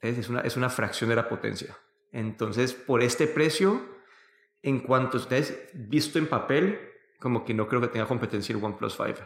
es 0.01 0.29
una, 0.29 0.41
es 0.41 0.59
una 0.59 0.69
fracción 0.69 1.09
de 1.09 1.17
la 1.17 1.31
potencia. 1.31 1.75
Entonces, 2.13 2.75
por 2.75 3.03
este 3.03 3.27
precio, 3.27 3.81
en 4.61 4.81
cuanto 4.81 5.17
ustedes 5.17 5.71
visto 5.73 6.19
en 6.19 6.27
papel, 6.27 6.79
como 7.19 7.43
que 7.43 7.55
no 7.55 7.67
creo 7.69 7.81
que 7.81 7.89
tenga 7.89 8.07
competencia 8.07 8.55
el 8.55 8.63
OnePlus 8.63 8.95
5. 8.95 9.21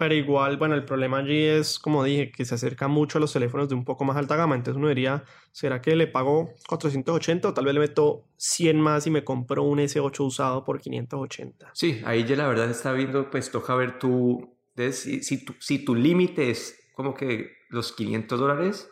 Pero 0.00 0.14
igual, 0.14 0.56
bueno, 0.56 0.74
el 0.76 0.86
problema 0.86 1.18
allí 1.18 1.44
es, 1.44 1.78
como 1.78 2.02
dije, 2.02 2.32
que 2.32 2.46
se 2.46 2.54
acerca 2.54 2.88
mucho 2.88 3.18
a 3.18 3.20
los 3.20 3.34
teléfonos 3.34 3.68
de 3.68 3.74
un 3.74 3.84
poco 3.84 4.02
más 4.02 4.16
alta 4.16 4.34
gama. 4.34 4.54
Entonces 4.54 4.78
uno 4.78 4.88
diría, 4.88 5.24
¿será 5.52 5.82
que 5.82 5.94
le 5.94 6.06
pago 6.06 6.54
480 6.68 7.48
o 7.48 7.52
tal 7.52 7.66
vez 7.66 7.74
le 7.74 7.80
meto 7.80 8.24
100 8.38 8.80
más 8.80 9.06
y 9.06 9.10
me 9.10 9.24
compro 9.24 9.62
un 9.62 9.78
S8 9.78 10.24
usado 10.24 10.64
por 10.64 10.80
580? 10.80 11.72
Sí, 11.74 12.00
ahí 12.06 12.24
ya 12.24 12.34
la 12.34 12.48
verdad 12.48 12.70
está 12.70 12.94
viendo, 12.94 13.28
pues 13.28 13.50
toca 13.50 13.74
ver 13.74 13.98
tu, 13.98 14.56
si, 14.90 15.22
si 15.22 15.44
tu, 15.44 15.54
si 15.58 15.84
tu 15.84 15.94
límite 15.94 16.48
es 16.48 16.80
como 16.94 17.12
que 17.12 17.50
los 17.68 17.92
500 17.92 18.40
dólares, 18.40 18.88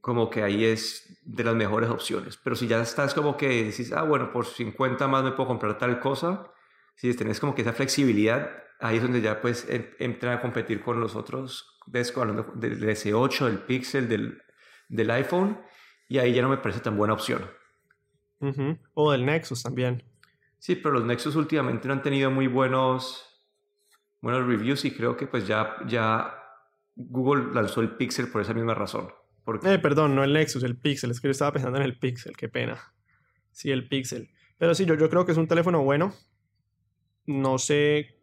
como 0.00 0.28
que 0.28 0.42
ahí 0.42 0.64
es 0.64 1.20
de 1.22 1.44
las 1.44 1.54
mejores 1.54 1.88
opciones. 1.88 2.36
Pero 2.42 2.56
si 2.56 2.66
ya 2.66 2.82
estás 2.82 3.14
como 3.14 3.36
que 3.36 3.66
decís, 3.66 3.92
ah, 3.92 4.02
bueno, 4.02 4.32
por 4.32 4.44
50 4.44 5.06
más 5.06 5.22
me 5.22 5.30
puedo 5.30 5.46
comprar 5.46 5.78
tal 5.78 6.00
cosa, 6.00 6.50
si 6.96 7.14
tenés 7.14 7.38
como 7.38 7.54
que 7.54 7.62
esa 7.62 7.72
flexibilidad, 7.72 8.50
ahí 8.84 8.96
es 8.98 9.02
donde 9.02 9.22
ya 9.22 9.40
pues 9.40 9.66
entran 9.98 10.36
a 10.36 10.42
competir 10.42 10.82
con 10.82 11.00
los 11.00 11.16
otros, 11.16 11.80
ves, 11.86 12.14
hablando 12.16 12.52
del 12.54 12.82
S8, 12.82 13.46
del 13.46 13.58
Pixel, 13.60 14.08
del, 14.10 14.42
del 14.90 15.10
iPhone, 15.10 15.58
y 16.06 16.18
ahí 16.18 16.34
ya 16.34 16.42
no 16.42 16.50
me 16.50 16.58
parece 16.58 16.80
tan 16.80 16.94
buena 16.96 17.14
opción. 17.14 17.50
O 18.92 19.10
del 19.10 19.24
Nexus 19.24 19.62
también. 19.62 20.04
Sí, 20.58 20.76
pero 20.76 20.96
los 20.96 21.04
Nexus 21.04 21.34
últimamente 21.34 21.88
no 21.88 21.94
han 21.94 22.02
tenido 22.02 22.30
muy 22.30 22.46
buenos, 22.46 23.24
buenos 24.20 24.46
reviews 24.46 24.84
y 24.84 24.90
creo 24.90 25.16
que 25.16 25.26
pues 25.26 25.46
ya, 25.46 25.76
ya 25.86 26.34
Google 26.94 27.54
lanzó 27.54 27.80
el 27.80 27.96
Pixel 27.96 28.28
por 28.28 28.42
esa 28.42 28.52
misma 28.52 28.74
razón. 28.74 29.08
Porque... 29.44 29.72
Eh, 29.72 29.78
perdón, 29.78 30.14
no 30.14 30.24
el 30.24 30.34
Nexus, 30.34 30.62
el 30.62 30.76
Pixel. 30.76 31.10
Es 31.10 31.22
que 31.22 31.28
yo 31.28 31.32
estaba 31.32 31.52
pensando 31.52 31.78
en 31.78 31.84
el 31.84 31.98
Pixel, 31.98 32.36
qué 32.36 32.50
pena. 32.50 32.92
Sí, 33.50 33.70
el 33.70 33.88
Pixel. 33.88 34.28
Pero 34.58 34.74
sí, 34.74 34.84
yo, 34.84 34.94
yo 34.94 35.08
creo 35.08 35.24
que 35.24 35.32
es 35.32 35.38
un 35.38 35.48
teléfono 35.48 35.82
bueno. 35.82 36.12
No 37.24 37.56
sé 37.56 38.14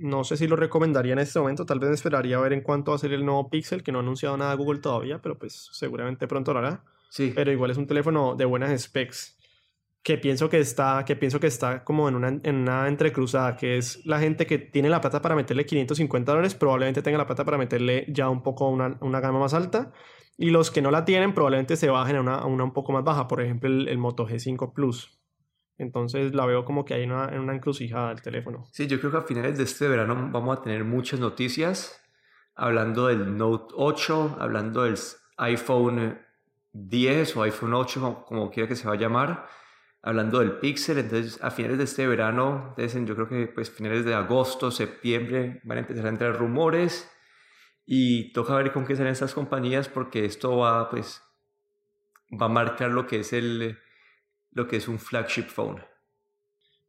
no 0.00 0.24
sé 0.24 0.36
si 0.36 0.46
lo 0.46 0.56
recomendaría 0.56 1.12
en 1.12 1.18
este 1.18 1.38
momento, 1.38 1.66
tal 1.66 1.78
vez 1.78 1.90
esperaría 1.90 2.36
a 2.36 2.40
ver 2.40 2.52
en 2.52 2.62
cuánto 2.62 2.90
va 2.90 2.96
a 2.96 2.98
ser 2.98 3.12
el 3.12 3.24
nuevo 3.24 3.50
Pixel, 3.50 3.82
que 3.82 3.92
no 3.92 3.98
ha 3.98 4.02
anunciado 4.02 4.36
nada 4.36 4.54
Google 4.54 4.80
todavía, 4.80 5.20
pero 5.20 5.38
pues 5.38 5.68
seguramente 5.72 6.26
pronto 6.26 6.52
lo 6.52 6.60
hará. 6.60 6.84
Sí. 7.10 7.32
Pero 7.34 7.52
igual 7.52 7.70
es 7.70 7.76
un 7.76 7.86
teléfono 7.86 8.34
de 8.36 8.44
buenas 8.44 8.80
specs 8.80 9.36
que 10.02 10.16
pienso 10.16 10.48
que 10.48 10.58
está, 10.60 11.04
que 11.04 11.16
pienso 11.16 11.40
que 11.40 11.46
está 11.46 11.84
como 11.84 12.08
en 12.08 12.14
una, 12.14 12.28
en 12.28 12.56
una 12.56 12.88
entrecruzada, 12.88 13.56
que 13.56 13.76
es 13.76 14.04
la 14.06 14.18
gente 14.18 14.46
que 14.46 14.58
tiene 14.58 14.88
la 14.88 15.00
plata 15.00 15.20
para 15.20 15.34
meterle 15.34 15.66
550 15.66 16.32
dólares, 16.32 16.54
probablemente 16.54 17.02
tenga 17.02 17.18
la 17.18 17.26
plata 17.26 17.44
para 17.44 17.58
meterle 17.58 18.06
ya 18.08 18.28
un 18.28 18.42
poco 18.42 18.68
una, 18.68 18.96
una 19.00 19.20
gama 19.20 19.38
más 19.38 19.52
alta, 19.52 19.92
y 20.38 20.50
los 20.50 20.70
que 20.70 20.80
no 20.80 20.90
la 20.90 21.04
tienen 21.04 21.34
probablemente 21.34 21.76
se 21.76 21.90
bajen 21.90 22.16
a 22.16 22.20
una, 22.22 22.34
a 22.36 22.46
una 22.46 22.64
un 22.64 22.72
poco 22.72 22.92
más 22.92 23.04
baja, 23.04 23.28
por 23.28 23.42
ejemplo 23.42 23.68
el, 23.68 23.88
el 23.88 23.98
Moto 23.98 24.26
G5 24.26 24.72
Plus. 24.72 25.19
Entonces 25.80 26.34
la 26.34 26.44
veo 26.44 26.66
como 26.66 26.84
que 26.84 26.92
hay 26.92 27.04
una, 27.04 27.28
una 27.28 27.54
encrucijada 27.54 28.10
del 28.10 28.20
teléfono. 28.20 28.66
Sí, 28.70 28.86
yo 28.86 29.00
creo 29.00 29.10
que 29.10 29.16
a 29.16 29.22
finales 29.22 29.56
de 29.56 29.64
este 29.64 29.88
verano 29.88 30.28
vamos 30.30 30.58
a 30.58 30.62
tener 30.62 30.84
muchas 30.84 31.18
noticias 31.18 31.98
hablando 32.54 33.06
del 33.06 33.38
Note 33.38 33.72
8, 33.74 34.36
hablando 34.38 34.82
del 34.82 34.96
iPhone 35.38 36.18
10 36.74 37.36
o 37.38 37.42
iPhone 37.44 37.72
8, 37.72 38.24
como, 38.26 38.50
quiera 38.50 38.68
que 38.68 38.76
se 38.76 38.86
va 38.86 38.92
a 38.92 38.98
llamar, 38.98 39.46
hablando 40.02 40.40
del 40.40 40.58
Pixel. 40.58 40.98
Entonces 40.98 41.42
a 41.42 41.50
finales 41.50 41.78
de 41.78 41.84
este 41.84 42.06
verano, 42.06 42.74
entonces, 42.76 43.02
yo 43.06 43.14
creo 43.14 43.28
que 43.28 43.46
pues 43.46 43.70
finales 43.70 44.04
de 44.04 44.12
agosto, 44.12 44.70
septiembre, 44.70 45.62
van 45.64 45.78
a 45.78 45.80
empezar 45.80 46.04
a 46.04 46.10
entrar 46.10 46.36
rumores 46.36 47.10
y 47.86 48.34
toca 48.34 48.54
ver 48.54 48.70
con 48.70 48.84
qué 48.84 48.96
salen 48.96 49.12
estas 49.12 49.32
compañías 49.32 49.88
porque 49.88 50.26
esto 50.26 50.58
va 50.58 50.90
pues 50.90 51.22
va 52.30 52.46
a 52.46 52.50
marcar 52.50 52.90
lo 52.90 53.06
que 53.06 53.20
es 53.20 53.32
el 53.32 53.78
lo 54.52 54.66
que 54.66 54.76
es 54.76 54.88
un 54.88 54.98
flagship 54.98 55.46
phone. 55.48 55.82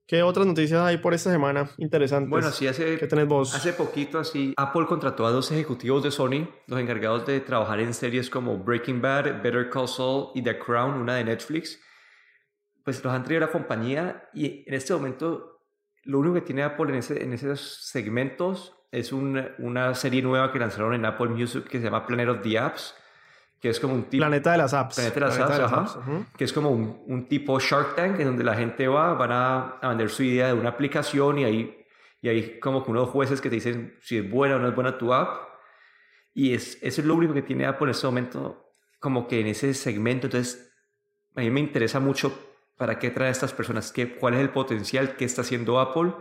¿Qué 0.07 0.23
otras 0.23 0.45
noticias 0.45 0.81
hay 0.81 0.97
por 0.97 1.13
esta 1.13 1.31
semana 1.31 1.69
interesantes? 1.77 2.29
Bueno, 2.29 2.51
sí, 2.51 2.67
hace, 2.67 2.97
¿Qué 2.97 3.07
tenés 3.07 3.27
vos? 3.27 3.55
hace 3.55 3.71
poquito 3.71 4.19
así, 4.19 4.53
Apple 4.57 4.85
contrató 4.85 5.25
a 5.25 5.31
dos 5.31 5.49
ejecutivos 5.51 6.03
de 6.03 6.11
Sony, 6.11 6.49
los 6.67 6.79
encargados 6.81 7.25
de 7.25 7.39
trabajar 7.39 7.79
en 7.79 7.93
series 7.93 8.29
como 8.29 8.57
Breaking 8.57 9.01
Bad, 9.01 9.41
Better 9.41 9.69
Call 9.69 9.87
Saul 9.87 10.31
y 10.35 10.41
The 10.41 10.59
Crown, 10.59 10.95
una 10.95 11.15
de 11.15 11.23
Netflix. 11.23 11.79
Pues 12.83 13.01
los 13.03 13.13
han 13.13 13.23
traído 13.23 13.45
a 13.45 13.47
la 13.47 13.53
compañía 13.53 14.29
y 14.33 14.65
en 14.67 14.73
este 14.73 14.93
momento 14.93 15.61
lo 16.03 16.19
único 16.19 16.33
que 16.33 16.41
tiene 16.41 16.63
Apple 16.63 16.89
en, 16.89 16.95
ese, 16.95 17.23
en 17.23 17.31
esos 17.31 17.61
segmentos 17.87 18.75
es 18.91 19.13
una 19.13 19.95
serie 19.95 20.21
nueva 20.21 20.51
que 20.51 20.59
lanzaron 20.59 20.93
en 20.93 21.05
Apple 21.05 21.29
Music 21.29 21.69
que 21.69 21.77
se 21.77 21.85
llama 21.85 22.05
Planet 22.05 22.27
of 22.27 22.41
the 22.41 22.59
Apps 22.59 22.95
que 23.61 23.69
es 23.69 23.79
como 23.79 23.93
un 23.93 24.05
tipo... 24.05 24.21
Planeta 24.21 24.53
de 24.53 24.57
las 24.57 24.73
apps. 24.73 24.95
Planeta 24.95 25.19
de 25.19 25.61
las 25.61 25.71
apps, 25.71 25.97
Que 26.35 26.45
es 26.45 26.51
como 26.51 26.71
un, 26.71 27.03
un, 27.05 27.27
tipo 27.27 27.59
Shark 27.59 27.95
Tank 27.95 28.19
en 28.19 28.25
donde 28.25 28.43
la 28.43 28.55
gente 28.55 28.87
va, 28.87 29.13
van 29.13 29.31
a, 29.31 29.69
a, 29.81 29.89
vender 29.89 30.09
su 30.09 30.23
idea 30.23 30.47
de 30.47 30.53
una 30.53 30.69
aplicación 30.69 31.37
y 31.37 31.43
ahí, 31.45 31.85
y 32.21 32.29
ahí 32.29 32.59
como 32.59 32.83
que 32.83 32.89
unos 32.89 33.09
jueces 33.09 33.39
que 33.39 33.49
te 33.49 33.55
dicen 33.55 33.97
si 34.01 34.17
es 34.17 34.29
buena 34.29 34.55
o 34.55 34.59
no 34.59 34.67
es 34.67 34.75
buena 34.75 34.97
tu 34.97 35.13
app. 35.13 35.47
Y 36.33 36.55
es, 36.55 36.79
eso 36.81 37.01
es 37.01 37.07
lo 37.07 37.13
único 37.13 37.35
que 37.35 37.43
tiene 37.43 37.67
Apple 37.67 37.85
en 37.85 37.91
este 37.91 38.07
momento, 38.07 38.73
como 38.99 39.27
que 39.27 39.39
en 39.39 39.47
ese 39.47 39.75
segmento. 39.75 40.25
Entonces, 40.25 40.73
a 41.35 41.41
mí 41.41 41.51
me 41.51 41.59
interesa 41.59 41.99
mucho 41.99 42.33
para 42.77 42.97
qué 42.97 43.11
trae 43.11 43.27
a 43.27 43.31
estas 43.31 43.53
personas, 43.53 43.91
qué, 43.91 44.15
cuál 44.15 44.33
es 44.33 44.39
el 44.39 44.49
potencial 44.49 45.15
que 45.17 45.25
está 45.25 45.41
haciendo 45.41 45.79
Apple. 45.79 46.13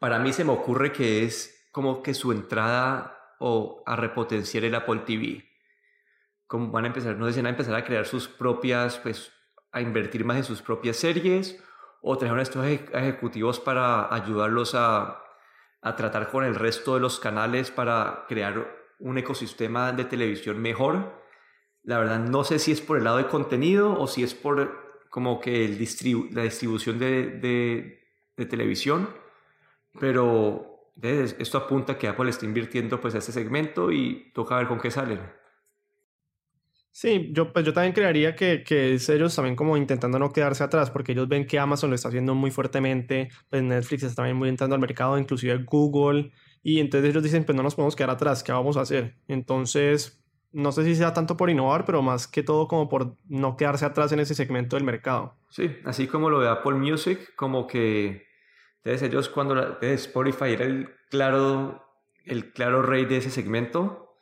Para 0.00 0.18
mí 0.18 0.32
se 0.32 0.44
me 0.44 0.50
ocurre 0.50 0.90
que 0.90 1.24
es 1.24 1.68
como 1.70 2.02
que 2.02 2.12
su 2.12 2.32
entrada 2.32 3.36
o 3.38 3.84
a 3.86 3.94
repotenciar 3.94 4.64
el 4.64 4.74
Apple 4.74 5.02
TV 5.06 5.47
como 6.48 6.72
van 6.72 6.84
a 6.84 6.88
empezar, 6.88 7.16
no 7.16 7.26
van 7.26 7.46
a 7.46 7.50
empezar 7.50 7.76
a 7.76 7.84
crear 7.84 8.06
sus 8.06 8.26
propias, 8.26 8.98
pues 8.98 9.32
a 9.70 9.80
invertir 9.80 10.24
más 10.24 10.38
en 10.38 10.44
sus 10.44 10.62
propias 10.62 10.96
series 10.96 11.62
o 12.00 12.16
trajeron 12.16 12.40
a 12.40 12.42
estos 12.42 12.66
ejecutivos 12.66 13.60
para 13.60 14.12
ayudarlos 14.12 14.74
a, 14.74 15.22
a 15.82 15.94
tratar 15.94 16.30
con 16.30 16.44
el 16.44 16.54
resto 16.54 16.94
de 16.94 17.00
los 17.00 17.20
canales 17.20 17.70
para 17.70 18.24
crear 18.28 18.66
un 18.98 19.18
ecosistema 19.18 19.92
de 19.92 20.04
televisión 20.04 20.60
mejor. 20.60 21.22
La 21.82 21.98
verdad 21.98 22.18
no 22.18 22.44
sé 22.44 22.58
si 22.58 22.72
es 22.72 22.80
por 22.80 22.98
el 22.98 23.04
lado 23.04 23.18
de 23.18 23.26
contenido 23.26 23.98
o 23.98 24.06
si 24.06 24.22
es 24.22 24.34
por 24.34 24.88
como 25.10 25.40
que 25.40 25.64
el 25.64 25.78
la 26.32 26.42
distribución 26.42 26.98
de, 26.98 27.98
de, 28.36 28.46
televisión, 28.46 29.08
pero 29.98 30.92
esto 31.02 31.58
apunta 31.58 31.98
que 31.98 32.08
Apple 32.08 32.30
está 32.30 32.44
invirtiendo 32.44 33.00
pues 33.00 33.14
a 33.14 33.18
este 33.18 33.32
segmento 33.32 33.90
y 33.90 34.30
toca 34.32 34.56
ver 34.56 34.68
con 34.68 34.80
qué 34.80 34.90
salen. 34.90 35.20
Sí, 36.90 37.30
yo, 37.32 37.52
pues 37.52 37.64
yo 37.64 37.72
también 37.72 37.92
crearía 37.92 38.34
que, 38.34 38.64
que 38.64 38.94
es 38.94 39.08
ellos 39.08 39.34
también 39.36 39.54
como 39.54 39.76
intentando 39.76 40.18
no 40.18 40.32
quedarse 40.32 40.64
atrás, 40.64 40.90
porque 40.90 41.12
ellos 41.12 41.28
ven 41.28 41.46
que 41.46 41.58
Amazon 41.58 41.90
lo 41.90 41.96
está 41.96 42.08
haciendo 42.08 42.34
muy 42.34 42.50
fuertemente, 42.50 43.28
pues 43.48 43.62
Netflix 43.62 44.02
está 44.02 44.16
también 44.16 44.36
muy 44.36 44.48
entrando 44.48 44.74
al 44.74 44.80
mercado, 44.80 45.18
inclusive 45.18 45.64
Google, 45.64 46.32
y 46.62 46.80
entonces 46.80 47.10
ellos 47.10 47.22
dicen, 47.22 47.44
pues 47.44 47.54
no 47.54 47.62
nos 47.62 47.74
podemos 47.74 47.94
quedar 47.94 48.10
atrás, 48.10 48.42
¿qué 48.42 48.52
vamos 48.52 48.76
a 48.76 48.80
hacer? 48.80 49.16
Entonces, 49.28 50.24
no 50.50 50.72
sé 50.72 50.84
si 50.84 50.96
sea 50.96 51.12
tanto 51.12 51.36
por 51.36 51.50
innovar, 51.50 51.84
pero 51.84 52.02
más 52.02 52.26
que 52.26 52.42
todo 52.42 52.66
como 52.66 52.88
por 52.88 53.16
no 53.28 53.56
quedarse 53.56 53.84
atrás 53.84 54.10
en 54.12 54.20
ese 54.20 54.34
segmento 54.34 54.76
del 54.76 54.84
mercado. 54.84 55.36
Sí, 55.50 55.76
así 55.84 56.06
como 56.06 56.30
lo 56.30 56.40
de 56.40 56.48
Apple 56.48 56.74
Music, 56.74 57.34
como 57.36 57.66
que 57.66 58.26
entonces 58.82 59.08
ellos 59.08 59.28
cuando 59.28 59.54
la, 59.54 59.78
Spotify 59.82 60.52
era 60.52 60.64
el 60.64 60.88
claro, 61.10 61.84
el 62.24 62.52
claro 62.52 62.82
rey 62.82 63.04
de 63.04 63.18
ese 63.18 63.30
segmento, 63.30 64.16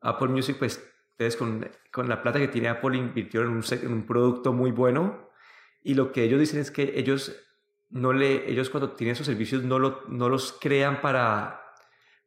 Apple 0.00 0.28
Music 0.28 0.56
pues 0.58 0.84
entonces, 1.16 1.38
con, 1.38 1.68
con, 1.92 2.08
la 2.08 2.22
plata 2.22 2.40
que 2.40 2.48
tiene 2.48 2.68
Apple, 2.68 2.96
invirtieron 2.96 3.52
en 3.52 3.56
un, 3.58 3.64
en 3.70 3.92
un, 3.92 4.02
producto 4.04 4.52
muy 4.52 4.72
bueno. 4.72 5.28
Y 5.82 5.94
lo 5.94 6.10
que 6.10 6.24
ellos 6.24 6.40
dicen 6.40 6.60
es 6.60 6.72
que 6.72 6.94
ellos, 6.96 7.36
no 7.90 8.12
le, 8.12 8.50
ellos 8.50 8.68
cuando 8.68 8.92
tienen 8.92 9.12
esos 9.12 9.26
servicios 9.26 9.62
no, 9.62 9.78
lo, 9.78 10.02
no 10.08 10.28
los 10.28 10.52
crean 10.60 11.00
para, 11.00 11.62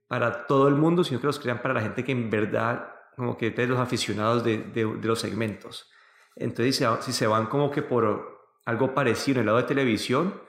para 0.08 0.48
todo 0.48 0.70
el 0.70 0.76
mundo, 0.76 1.04
sino 1.04 1.20
que 1.20 1.28
los 1.28 1.40
crean 1.40 1.62
para 1.62 1.74
la 1.74 1.82
gente 1.82 2.06
que 2.06 2.14
en 2.14 2.30
verdad, 2.30 2.94
como 3.18 3.38
que 3.38 3.54
es 3.58 3.70
los 3.70 3.80
aficionados 3.80 4.46
de, 4.46 4.60
de, 4.60 4.86
de, 4.86 5.08
los 5.08 5.20
segmentos. 5.20 5.92
Entonces, 6.38 6.82
si 7.02 7.12
se 7.12 7.28
van 7.28 7.48
como 7.48 7.72
que 7.72 7.82
por 7.82 8.56
algo 8.66 8.94
parecido 8.94 9.38
en 9.38 9.40
el 9.42 9.46
lado 9.48 9.58
de 9.58 9.64
televisión, 9.64 10.42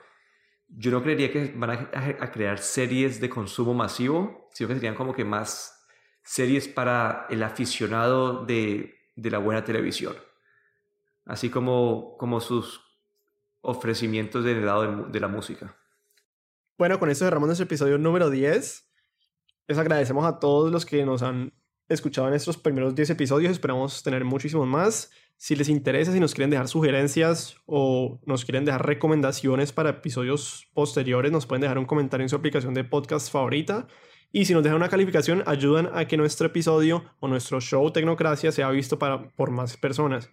yo 0.69 0.91
no 0.91 1.03
creería 1.03 1.31
que 1.31 1.51
van 1.57 1.71
a 1.71 2.31
crear 2.31 2.59
series 2.59 3.19
de 3.19 3.27
consumo 3.27 3.73
masivo, 3.73 4.47
sino 4.53 4.69
que 4.69 4.75
serían 4.75 4.95
como 4.95 5.13
que 5.13 5.25
más 5.25 5.78
series 6.23 6.67
para 6.67 7.25
el 7.29 7.43
aficionado 7.43 8.45
de, 8.45 8.95
de 9.15 9.31
la 9.31 9.39
buena 9.39 9.63
televisión, 9.63 10.15
así 11.25 11.49
como, 11.49 12.17
como 12.17 12.39
sus 12.39 12.81
ofrecimientos 13.61 14.43
del 14.43 14.65
lado 14.65 14.81
de, 14.83 15.11
de 15.11 15.19
la 15.19 15.27
música. 15.27 15.75
Bueno, 16.77 16.99
con 16.99 17.09
esto 17.09 17.25
cerramos 17.25 17.47
nuestro 17.47 17.65
episodio 17.65 17.97
número 17.97 18.29
10. 18.29 18.85
Les 19.67 19.77
agradecemos 19.77 20.25
a 20.25 20.39
todos 20.39 20.71
los 20.71 20.85
que 20.85 21.05
nos 21.05 21.21
han 21.21 21.53
escuchado 21.89 22.27
en 22.27 22.35
estos 22.35 22.57
primeros 22.57 22.95
10 22.95 23.09
episodios. 23.09 23.51
Esperamos 23.51 24.01
tener 24.03 24.23
muchísimos 24.23 24.67
más. 24.67 25.11
Si 25.35 25.55
les 25.55 25.69
interesa, 25.69 26.11
si 26.11 26.19
nos 26.19 26.33
quieren 26.33 26.49
dejar 26.49 26.67
sugerencias 26.67 27.57
o 27.65 28.19
nos 28.25 28.45
quieren 28.45 28.65
dejar 28.65 28.85
recomendaciones 28.85 29.71
para 29.71 29.89
episodios 29.89 30.69
posteriores, 30.73 31.31
nos 31.31 31.45
pueden 31.45 31.61
dejar 31.61 31.77
un 31.77 31.85
comentario 31.85 32.23
en 32.23 32.29
su 32.29 32.35
aplicación 32.35 32.73
de 32.73 32.83
podcast 32.83 33.31
favorita. 33.31 33.87
Y 34.31 34.45
si 34.45 34.53
nos 34.53 34.61
dejan 34.61 34.77
una 34.77 34.89
calificación, 34.89 35.43
ayudan 35.47 35.89
a 35.93 36.05
que 36.05 36.15
nuestro 36.15 36.47
episodio 36.47 37.03
o 37.19 37.27
nuestro 37.27 37.59
show 37.59 37.91
Tecnocracia 37.91 38.51
sea 38.51 38.69
visto 38.69 38.99
para, 38.99 39.29
por 39.31 39.49
más 39.49 39.75
personas. 39.77 40.29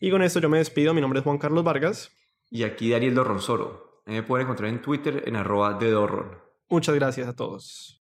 Y 0.00 0.10
con 0.10 0.22
esto 0.22 0.38
yo 0.38 0.48
me 0.48 0.58
despido. 0.58 0.94
Mi 0.94 1.00
nombre 1.00 1.18
es 1.18 1.24
Juan 1.24 1.38
Carlos 1.38 1.64
Vargas. 1.64 2.12
Y 2.48 2.62
aquí 2.62 2.90
Daniel 2.90 3.14
Dorronsoro. 3.14 4.02
Me 4.06 4.22
pueden 4.22 4.46
encontrar 4.46 4.70
en 4.70 4.80
Twitter 4.80 5.24
en 5.26 5.36
arroba 5.36 5.74
de 5.74 5.90
Dorron. 5.90 6.38
Muchas 6.68 6.94
gracias 6.94 7.26
a 7.26 7.34
todos. 7.34 7.96